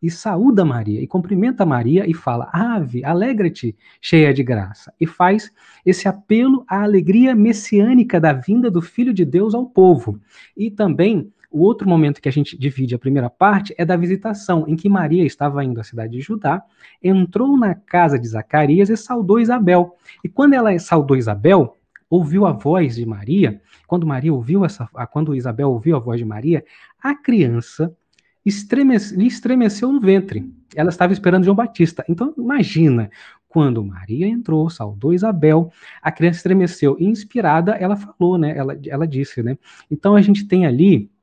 [0.01, 5.51] e saúda Maria, e cumprimenta Maria e fala, ave, alegra-te, cheia de graça, e faz
[5.85, 10.21] esse apelo à alegria messiânica da vinda do Filho de Deus ao povo,
[10.57, 14.65] e também o outro momento que a gente divide a primeira parte é da visitação,
[14.67, 16.61] em que Maria estava indo à cidade de Judá,
[17.01, 19.95] entrou na casa de Zacarias e saudou Isabel.
[20.25, 21.77] E quando ela saudou Isabel,
[22.11, 26.25] ouviu a voz de Maria, quando Maria ouviu essa, quando Isabel ouviu a voz de
[26.25, 26.65] Maria,
[27.01, 27.97] a criança
[28.45, 30.53] estremece, lhe estremeceu no ventre.
[30.75, 32.05] Ela estava esperando João Batista.
[32.09, 33.09] Então, imagina,
[33.49, 35.71] quando Maria entrou, saudou Isabel,
[36.03, 36.97] a criança estremeceu.
[36.99, 38.59] Inspirada, ela falou, né?
[38.59, 39.57] Ela, ela disse, né?
[39.89, 41.14] Então a gente tem ali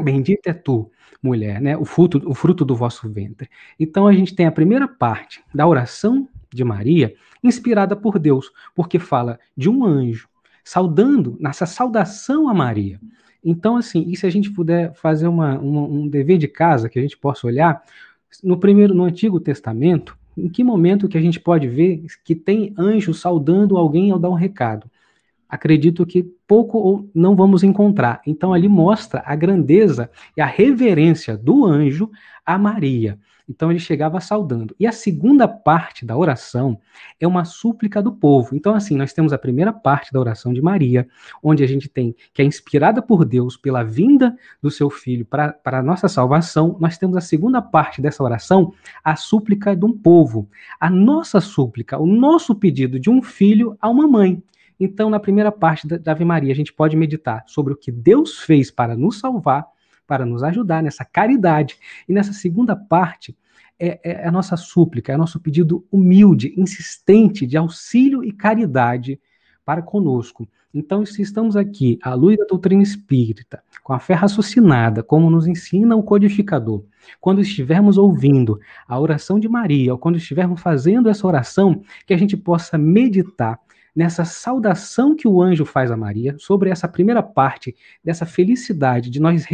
[0.00, 0.90] Bendita é tu,
[1.22, 1.76] mulher, né?
[1.76, 3.48] O fruto, o fruto do vosso ventre.
[3.78, 8.98] Então a gente tem a primeira parte da oração de Maria, inspirada por Deus, porque
[8.98, 10.28] fala de um anjo
[10.64, 13.00] saudando, nessa saudação a Maria.
[13.44, 16.98] Então, assim, e se a gente puder fazer uma, uma, um dever de casa que
[16.98, 17.82] a gente possa olhar,
[18.44, 22.74] no primeiro, no Antigo Testamento, em que momento que a gente pode ver que tem
[22.78, 24.90] anjo saudando alguém ao dar um recado?
[25.50, 28.20] Acredito que pouco ou não vamos encontrar.
[28.26, 32.10] Então ali mostra a grandeza e a reverência do anjo
[32.46, 33.18] a Maria.
[33.50, 34.76] Então ele chegava saudando.
[34.78, 36.78] E a segunda parte da oração
[37.18, 38.54] é uma súplica do povo.
[38.54, 41.08] Então, assim, nós temos a primeira parte da oração de Maria,
[41.42, 45.58] onde a gente tem que é inspirada por Deus pela vinda do seu filho para
[45.64, 46.76] a nossa salvação.
[46.78, 48.72] Nós temos a segunda parte dessa oração,
[49.02, 50.48] a súplica de um povo.
[50.78, 54.40] A nossa súplica, o nosso pedido de um filho a uma mãe.
[54.80, 58.38] Então, na primeira parte da Ave Maria, a gente pode meditar sobre o que Deus
[58.38, 59.66] fez para nos salvar
[60.10, 61.78] para nos ajudar nessa caridade.
[62.08, 63.36] E nessa segunda parte,
[63.78, 69.20] é, é, a nossa súplica, é nosso pedido humilde, insistente de auxílio e caridade
[69.64, 70.48] para conosco.
[70.74, 75.46] Então, se estamos aqui à luz da doutrina espírita, com a fé raciocinada, como nos
[75.46, 76.82] ensina o codificador,
[77.20, 78.58] quando estivermos ouvindo
[78.88, 83.60] a oração de Maria, ou quando estivermos fazendo essa oração, que a gente possa meditar
[83.94, 89.20] nessa saudação que o anjo faz a Maria, sobre essa primeira parte dessa felicidade de
[89.20, 89.46] nós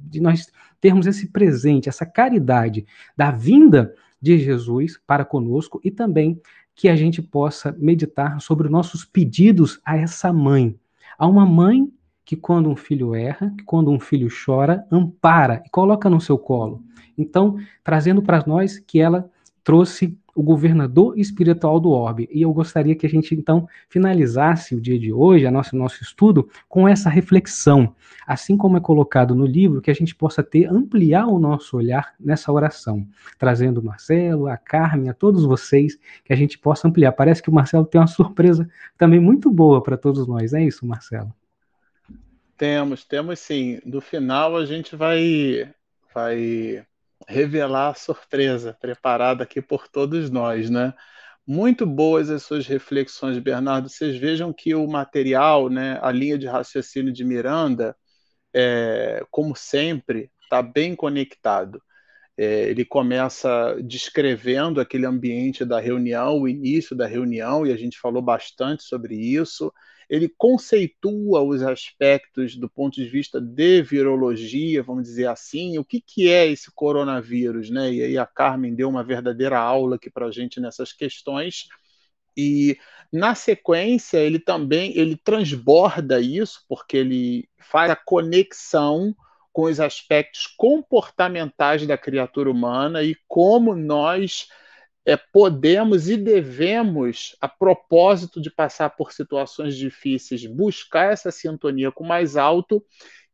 [0.00, 0.50] de nós
[0.80, 2.84] termos esse presente, essa caridade
[3.16, 6.40] da vinda de Jesus para conosco e também
[6.74, 10.78] que a gente possa meditar sobre os nossos pedidos a essa mãe,
[11.18, 11.90] a uma mãe
[12.24, 16.38] que quando um filho erra, que quando um filho chora, ampara e coloca no seu
[16.38, 16.82] colo.
[17.18, 19.30] Então, trazendo para nós que ela
[19.62, 22.28] trouxe o governador espiritual do orbe.
[22.32, 26.02] E eu gostaria que a gente então finalizasse o dia de hoje, a nosso nosso
[26.02, 27.94] estudo, com essa reflexão,
[28.26, 32.14] assim como é colocado no livro, que a gente possa ter ampliar o nosso olhar
[32.18, 33.06] nessa oração,
[33.38, 37.12] trazendo o Marcelo, a Carmen, a todos vocês, que a gente possa ampliar.
[37.12, 40.54] Parece que o Marcelo tem uma surpresa também muito boa para todos nós.
[40.54, 41.32] É isso, Marcelo?
[42.56, 43.80] Temos, temos sim.
[43.84, 45.68] No final a gente vai
[46.14, 46.84] vai
[47.32, 50.94] revelar a surpresa preparada aqui por todos nós, né?
[51.46, 53.88] Muito boas as suas reflexões, Bernardo.
[53.88, 57.96] Vocês vejam que o material, né, a linha de raciocínio de Miranda,
[58.54, 61.82] é, como sempre, está bem conectado.
[62.36, 67.98] É, ele começa descrevendo aquele ambiente da reunião, o início da reunião, e a gente
[67.98, 69.72] falou bastante sobre isso
[70.12, 76.02] ele conceitua os aspectos do ponto de vista de virologia, vamos dizer assim, o que,
[76.02, 77.90] que é esse coronavírus, né?
[77.90, 81.66] E aí a Carmen deu uma verdadeira aula aqui para a gente nessas questões.
[82.36, 82.76] E
[83.10, 89.16] na sequência ele também ele transborda isso porque ele faz a conexão
[89.50, 94.46] com os aspectos comportamentais da criatura humana e como nós
[95.04, 102.04] é, podemos e devemos, a propósito de passar por situações difíceis, buscar essa sintonia com
[102.04, 102.84] mais alto,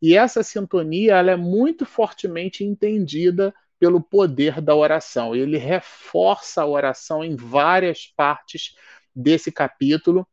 [0.00, 5.34] e essa sintonia ela é muito fortemente entendida pelo poder da oração.
[5.34, 8.74] Ele reforça a oração em várias partes
[9.14, 10.26] desse capítulo.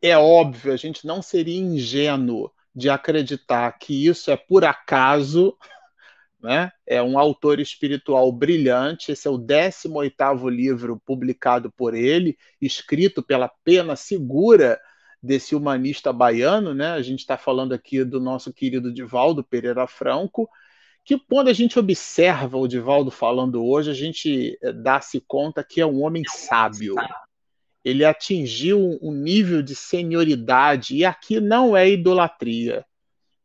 [0.00, 5.56] É óbvio, a gente não seria ingênuo de acreditar que isso é por acaso,
[6.40, 6.70] né?
[6.86, 9.12] É um autor espiritual brilhante.
[9.12, 14.78] Esse é o 18º livro publicado por ele, escrito pela pena segura
[15.22, 16.92] desse humanista baiano, né?
[16.92, 20.48] A gente está falando aqui do nosso querido Divaldo Pereira Franco,
[21.04, 25.80] que quando a gente observa o Divaldo falando hoje, a gente eh, dá-se conta que
[25.80, 26.94] é um homem sábio.
[27.84, 32.84] Ele atingiu um nível de senioridade, e aqui não é idolatria,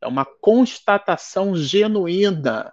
[0.00, 2.72] é uma constatação genuína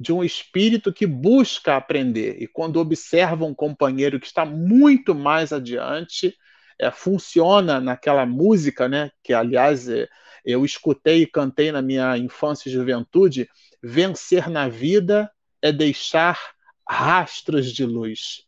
[0.00, 2.42] de um espírito que busca aprender.
[2.42, 6.34] E quando observa um companheiro que está muito mais adiante,
[6.78, 10.08] é, funciona naquela música, né, que aliás é,
[10.42, 13.46] eu escutei e cantei na minha infância e juventude:
[13.82, 16.54] vencer na vida é deixar
[16.88, 18.44] rastros de luz,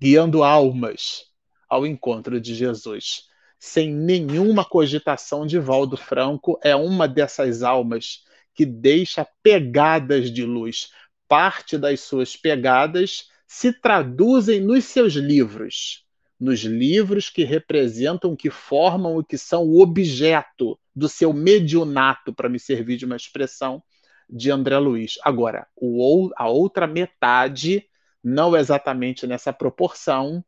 [0.00, 1.26] guiando almas
[1.68, 3.28] ao encontro de Jesus.
[3.60, 8.24] Sem nenhuma cogitação de Valdo Franco, é uma dessas almas
[8.58, 10.90] que deixa pegadas de luz.
[11.28, 16.04] Parte das suas pegadas se traduzem nos seus livros,
[16.40, 22.48] nos livros que representam, que formam e que são o objeto do seu mediunato, para
[22.48, 23.80] me servir de uma expressão
[24.28, 25.20] de André Luiz.
[25.22, 27.86] Agora, o, a outra metade,
[28.24, 30.44] não exatamente nessa proporção,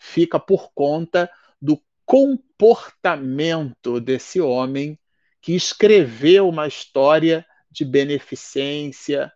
[0.00, 1.30] fica por conta
[1.60, 4.98] do comportamento desse homem
[5.40, 9.32] que escreveu uma história de beneficência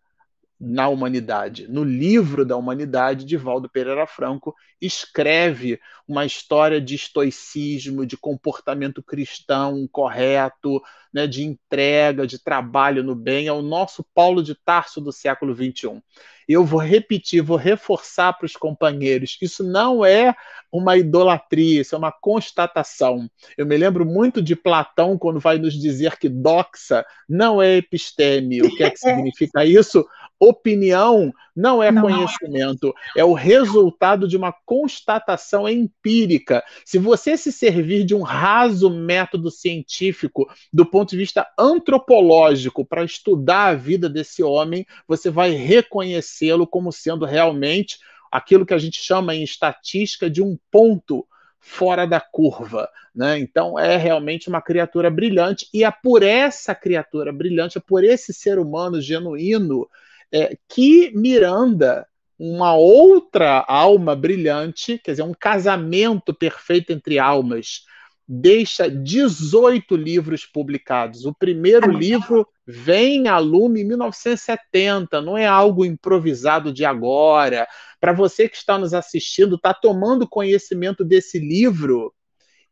[0.58, 1.68] na humanidade.
[1.68, 5.78] No livro da humanidade, Divaldo Pereira Franco escreve
[6.08, 13.46] uma história de estoicismo, de comportamento cristão correto, né, de entrega, de trabalho no bem.
[13.46, 16.02] É o nosso Paulo de Tarso do século XXI.
[16.48, 20.34] Eu vou repetir, vou reforçar para os companheiros: isso não é
[20.70, 23.28] uma idolatria, isso é uma constatação.
[23.58, 28.62] Eu me lembro muito de Platão quando vai nos dizer que doxa não é episteme.
[28.62, 30.06] O que é que significa isso?
[30.38, 32.02] Opinião não é não.
[32.02, 36.62] conhecimento, é o resultado de uma constatação empírica.
[36.84, 43.04] Se você se servir de um raso método científico do ponto de vista antropológico para
[43.04, 47.98] estudar a vida desse homem, você vai reconhecê-lo como sendo realmente
[48.30, 51.26] aquilo que a gente chama em estatística de um ponto
[51.58, 52.88] fora da curva.
[53.14, 53.38] Né?
[53.38, 58.34] Então é realmente uma criatura brilhante, e é por essa criatura brilhante, é por esse
[58.34, 59.88] ser humano genuíno
[60.32, 62.06] é, que Miranda,
[62.38, 67.82] uma outra alma brilhante, quer dizer, um casamento perfeito entre almas,
[68.28, 71.24] deixa 18 livros publicados.
[71.24, 77.66] O primeiro livro vem a lume em 1970, não é algo improvisado de agora.
[78.00, 82.12] Para você que está nos assistindo, está tomando conhecimento desse livro,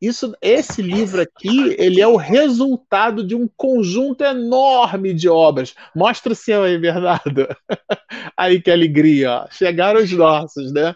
[0.06, 5.74] isso, esse livro aqui, ele é o resultado de um conjunto enorme de obras.
[5.94, 7.46] Mostra o seu aí, Bernardo.
[8.36, 9.46] aí que alegria, ó.
[9.50, 10.94] chegaram os nossos, né?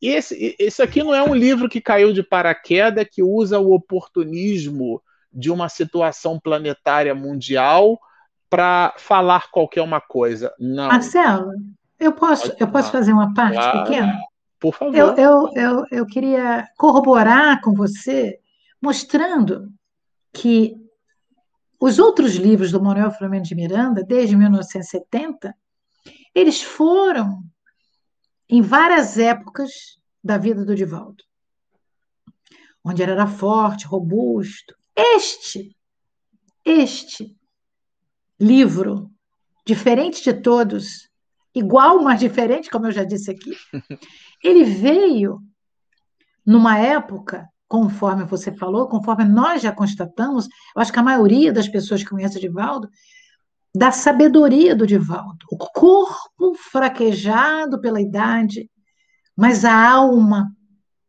[0.00, 3.72] E esse, esse aqui não é um livro que caiu de paraquedas, que usa o
[3.72, 5.02] oportunismo
[5.32, 7.98] de uma situação planetária mundial
[8.48, 10.54] para falar qualquer uma coisa.
[10.58, 10.88] Não.
[10.88, 11.52] Marcelo,
[11.98, 13.84] eu posso, eu posso fazer uma parte claro.
[13.84, 14.18] pequena?
[14.60, 14.94] Por favor.
[14.94, 18.38] Eu, eu, eu, eu queria corroborar com você,
[18.80, 19.68] mostrando
[20.32, 20.74] que
[21.80, 25.54] os outros livros do Manuel Flamengo de Miranda, desde 1970,
[26.34, 27.42] eles foram
[28.48, 31.22] em várias épocas da vida do Divaldo,
[32.82, 34.74] onde ele era forte, robusto.
[34.96, 35.76] Este,
[36.64, 37.36] este
[38.40, 39.10] livro,
[39.64, 41.08] diferente de todos,
[41.54, 43.56] igual, mas diferente, como eu já disse aqui,
[44.42, 45.40] ele veio
[46.44, 51.68] numa época, conforme você falou, conforme nós já constatamos, eu acho que a maioria das
[51.68, 52.88] pessoas que conhecem o Divaldo,
[53.74, 55.46] da sabedoria do Divaldo.
[55.52, 58.70] O corpo fraquejado pela idade,
[59.36, 60.50] mas a alma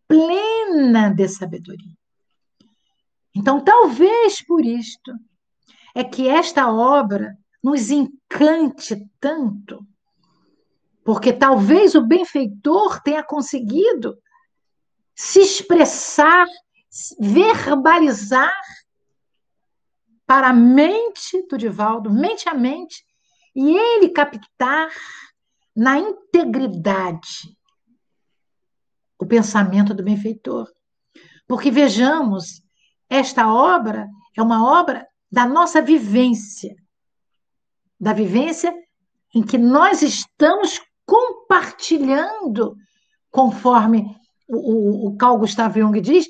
[0.07, 1.97] plena de sabedoria.
[3.35, 5.13] Então, talvez por isto
[5.95, 9.85] é que esta obra nos encante tanto,
[11.09, 14.21] porque talvez o benfeitor tenha conseguido
[15.15, 16.45] se expressar,
[17.19, 18.53] verbalizar
[20.23, 23.03] para a mente do Divaldo, mente a mente,
[23.55, 24.91] e ele captar
[25.75, 27.57] na integridade
[29.17, 30.71] o pensamento do benfeitor.
[31.47, 32.61] Porque vejamos,
[33.09, 34.07] esta obra
[34.37, 36.75] é uma obra da nossa vivência,
[37.99, 38.71] da vivência
[39.33, 40.79] em que nós estamos
[41.49, 42.77] compartilhando,
[43.31, 44.15] conforme
[44.47, 46.27] o, o, Carl Gustav Jung diz,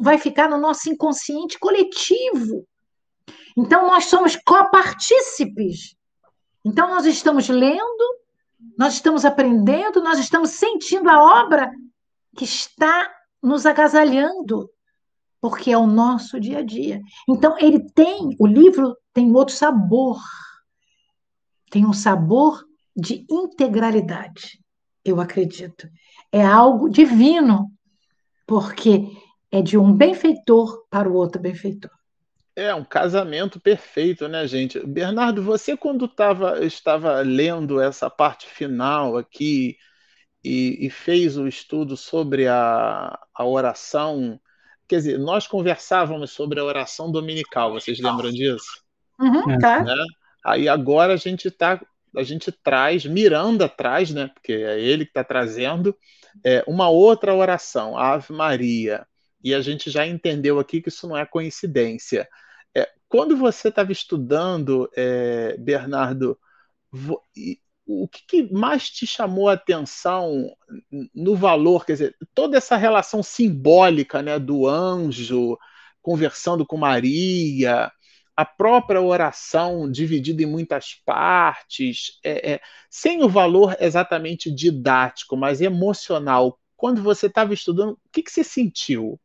[0.00, 2.66] vai ficar no nosso inconsciente coletivo.
[3.56, 5.94] Então, nós somos copartícipes.
[6.64, 8.18] Então, nós estamos lendo,
[8.78, 11.70] nós estamos aprendendo, nós estamos sentindo a obra
[12.36, 13.10] que está
[13.42, 14.70] nos agasalhando,
[15.40, 17.00] porque é o nosso dia a dia.
[17.28, 20.18] Então, ele tem, o livro tem outro sabor.
[21.70, 24.61] Tem um sabor de integralidade,
[25.04, 25.88] eu acredito.
[26.30, 27.70] É algo divino,
[28.46, 29.06] porque
[29.50, 31.90] é de um benfeitor para o outro benfeitor.
[32.54, 34.78] É um casamento perfeito, né, gente?
[34.80, 39.76] Bernardo, você quando tava, estava lendo essa parte final aqui
[40.44, 44.38] e, e fez o estudo sobre a, a oração,
[44.86, 48.82] quer dizer, nós conversávamos sobre a oração dominical, vocês lembram disso?
[49.18, 49.82] Uhum, tá.
[49.82, 49.94] Né?
[50.44, 51.80] Aí agora a gente tá,
[52.16, 54.30] a gente traz, Miranda traz, né?
[54.34, 55.96] Porque é ele que está trazendo
[56.44, 59.06] é, uma outra oração, Ave Maria.
[59.42, 62.28] E a gente já entendeu aqui que isso não é coincidência.
[62.74, 66.38] É, quando você estava estudando, é, Bernardo,
[67.86, 70.54] o que, que, mais te chamou a atenção
[71.14, 75.58] no valor, quer dizer, toda essa relação simbólica né, do anjo
[76.00, 77.90] conversando com Maria,
[78.42, 82.60] a própria oração dividida em muitas partes, é, é,
[82.90, 86.58] sem o valor exatamente didático, mas emocional.
[86.76, 89.18] Quando você estava estudando, o que, que você sentiu?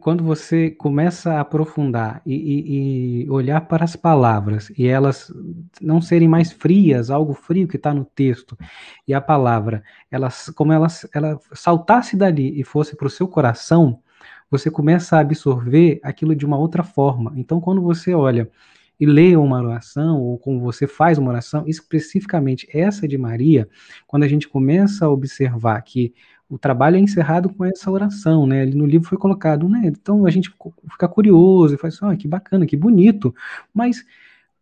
[0.00, 5.32] quando você começa a aprofundar e, e, e, olhar para as palavras e elas
[5.80, 8.58] não serem mais frias, algo frio que está no texto,
[9.06, 14.02] e a palavra, elas, como elas, ela saltasse dali e fosse para o seu coração,
[14.50, 17.32] você começa a absorver aquilo de uma outra forma.
[17.36, 18.50] Então, quando você olha
[18.98, 23.68] e lê uma oração, ou como você faz uma oração, especificamente essa de Maria,
[24.06, 26.14] quando a gente começa a observar que
[26.48, 28.64] o trabalho é encerrado com essa oração, né?
[28.64, 29.82] No livro foi colocado, né?
[29.84, 30.54] Então a gente
[30.90, 33.34] fica curioso e faz assim, oh, que bacana, que bonito.
[33.74, 34.04] Mas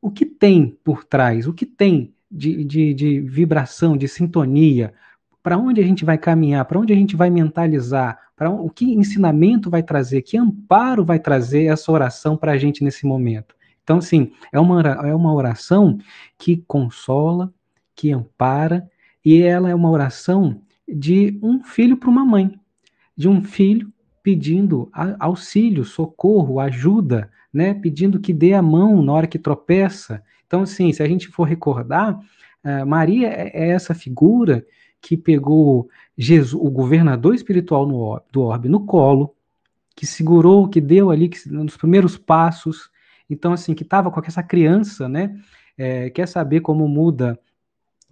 [0.01, 1.47] o que tem por trás?
[1.47, 4.95] O que tem de, de, de vibração, de sintonia,
[5.45, 8.95] para onde a gente vai caminhar, para onde a gente vai mentalizar, para o que
[8.95, 13.55] ensinamento vai trazer, que amparo vai trazer essa oração para a gente nesse momento.
[13.83, 15.99] Então, assim, é uma, é uma oração
[16.39, 17.53] que consola,
[17.95, 18.89] que ampara,
[19.23, 22.59] e ela é uma oração de um filho para uma mãe,
[23.15, 23.93] de um filho
[24.23, 24.91] pedindo
[25.21, 27.75] auxílio, socorro, ajuda, né?
[27.75, 30.23] Pedindo que dê a mão na hora que tropeça.
[30.47, 34.65] Então, assim, se a gente for recordar, uh, Maria é, é essa figura
[35.05, 39.35] que pegou Jesus, o governador espiritual no, do orbe no colo,
[39.95, 42.91] que segurou, que deu ali que, nos primeiros passos.
[43.29, 45.39] Então, assim, que estava com essa criança, né?
[45.77, 47.39] É, quer saber como muda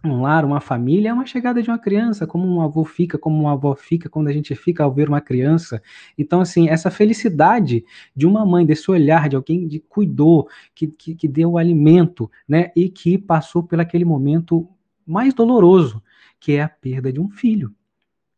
[0.04, 3.40] um lar, uma família, é uma chegada de uma criança, como um avô fica, como
[3.40, 5.80] uma avó fica quando a gente fica ao ver uma criança.
[6.18, 11.14] Então, assim, essa felicidade de uma mãe, desse olhar de alguém que cuidou, que, que,
[11.14, 14.68] que deu o alimento, né, e que passou por aquele momento
[15.06, 16.02] mais doloroso,
[16.38, 17.74] que é a perda de um filho.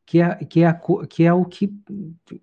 [0.07, 1.73] Que é, que é, a, que é o que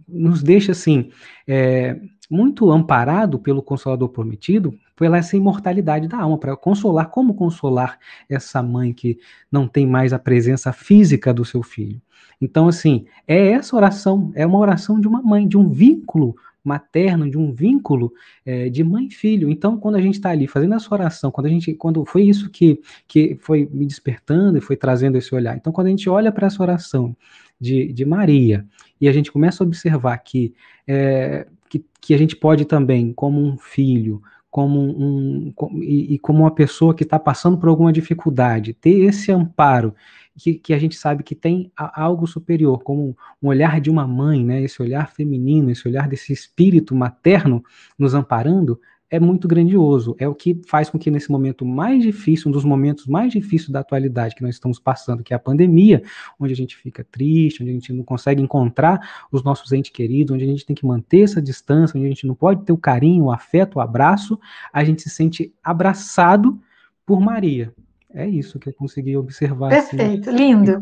[0.08, 1.12] nos deixa, assim,
[1.48, 8.00] é, muito amparado pelo Consolador Prometido, pela essa imortalidade da alma, para consolar, como consolar
[8.28, 9.20] essa mãe que
[9.52, 12.02] não tem mais a presença física do seu filho.
[12.42, 17.30] Então, assim, é essa oração, é uma oração de uma mãe, de um vínculo materno,
[17.30, 18.14] de um vínculo
[18.46, 19.50] é, de mãe e filho.
[19.50, 22.50] Então, quando a gente está ali fazendo essa oração, quando a gente, quando foi isso
[22.50, 25.56] que, que foi me despertando e foi trazendo esse olhar.
[25.56, 27.16] Então, quando a gente olha para essa oração
[27.60, 28.66] de, de Maria
[29.00, 30.54] e a gente começa a observar que
[30.88, 36.40] é, que, que a gente pode também, como um filho, como um, e, e como
[36.40, 39.96] uma pessoa que está passando por alguma dificuldade, ter esse amparo
[40.42, 44.44] que, que, a gente sabe que tem algo superior, como um olhar de uma mãe,
[44.44, 47.64] né, esse olhar feminino, esse olhar desse espírito materno
[47.98, 48.80] nos amparando,
[49.12, 50.16] é muito grandioso.
[50.18, 53.70] É o que faz com que nesse momento mais difícil, um dos momentos mais difíceis
[53.70, 56.02] da atualidade que nós estamos passando, que é a pandemia,
[56.40, 60.34] onde a gente fica triste, onde a gente não consegue encontrar os nossos entes queridos,
[60.34, 62.78] onde a gente tem que manter essa distância, onde a gente não pode ter o
[62.78, 64.40] carinho, o afeto, o abraço,
[64.72, 66.58] a gente se sente abraçado
[67.06, 67.74] por Maria.
[68.14, 69.74] É isso que eu consegui observar.
[69.74, 69.98] Assim.
[69.98, 70.38] Perfeito, assim.
[70.38, 70.80] lindo.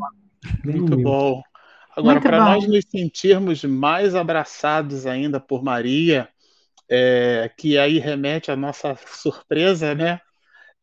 [0.64, 1.42] Muito bom.
[1.96, 6.30] Agora, para nós nos sentirmos mais abraçados ainda por Maria,
[6.90, 10.20] é, que aí remete à nossa surpresa, né?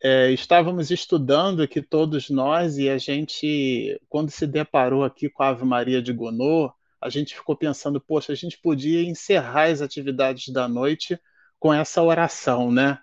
[0.03, 5.49] É, estávamos estudando aqui todos nós e a gente, quando se deparou aqui com a
[5.49, 10.53] Ave Maria de Gounod, a gente ficou pensando, poxa, a gente podia encerrar as atividades
[10.53, 11.19] da noite
[11.59, 12.99] com essa oração, né?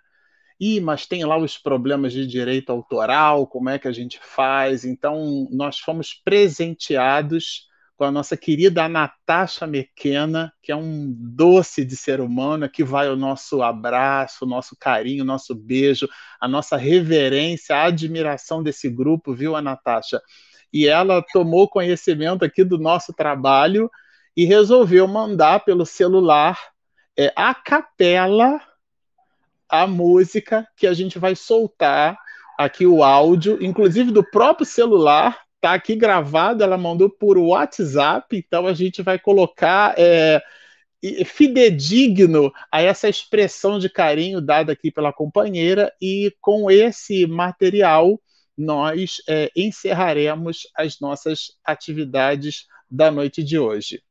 [0.63, 4.85] Ih, mas tem lá os problemas de direito autoral, como é que a gente faz?
[4.85, 7.67] Então, nós fomos presenteados
[7.97, 13.09] com a nossa querida Natasha Mequena, que é um doce de ser humano, que vai
[13.09, 16.07] o nosso abraço, o nosso carinho, o nosso beijo,
[16.39, 20.21] a nossa reverência, a admiração desse grupo, viu, a Natasha?
[20.71, 23.91] E ela tomou conhecimento aqui do nosso trabalho
[24.33, 26.57] e resolveu mandar pelo celular
[27.19, 28.61] é, a capela
[29.73, 32.17] a música que a gente vai soltar
[32.57, 38.67] aqui o áudio, inclusive do próprio celular, Tá aqui gravado, ela mandou por WhatsApp, então
[38.67, 40.43] a gente vai colocar é,
[41.25, 48.21] fidedigno a essa expressão de carinho dada aqui pela companheira, e com esse material
[48.57, 54.03] nós é, encerraremos as nossas atividades da noite de hoje.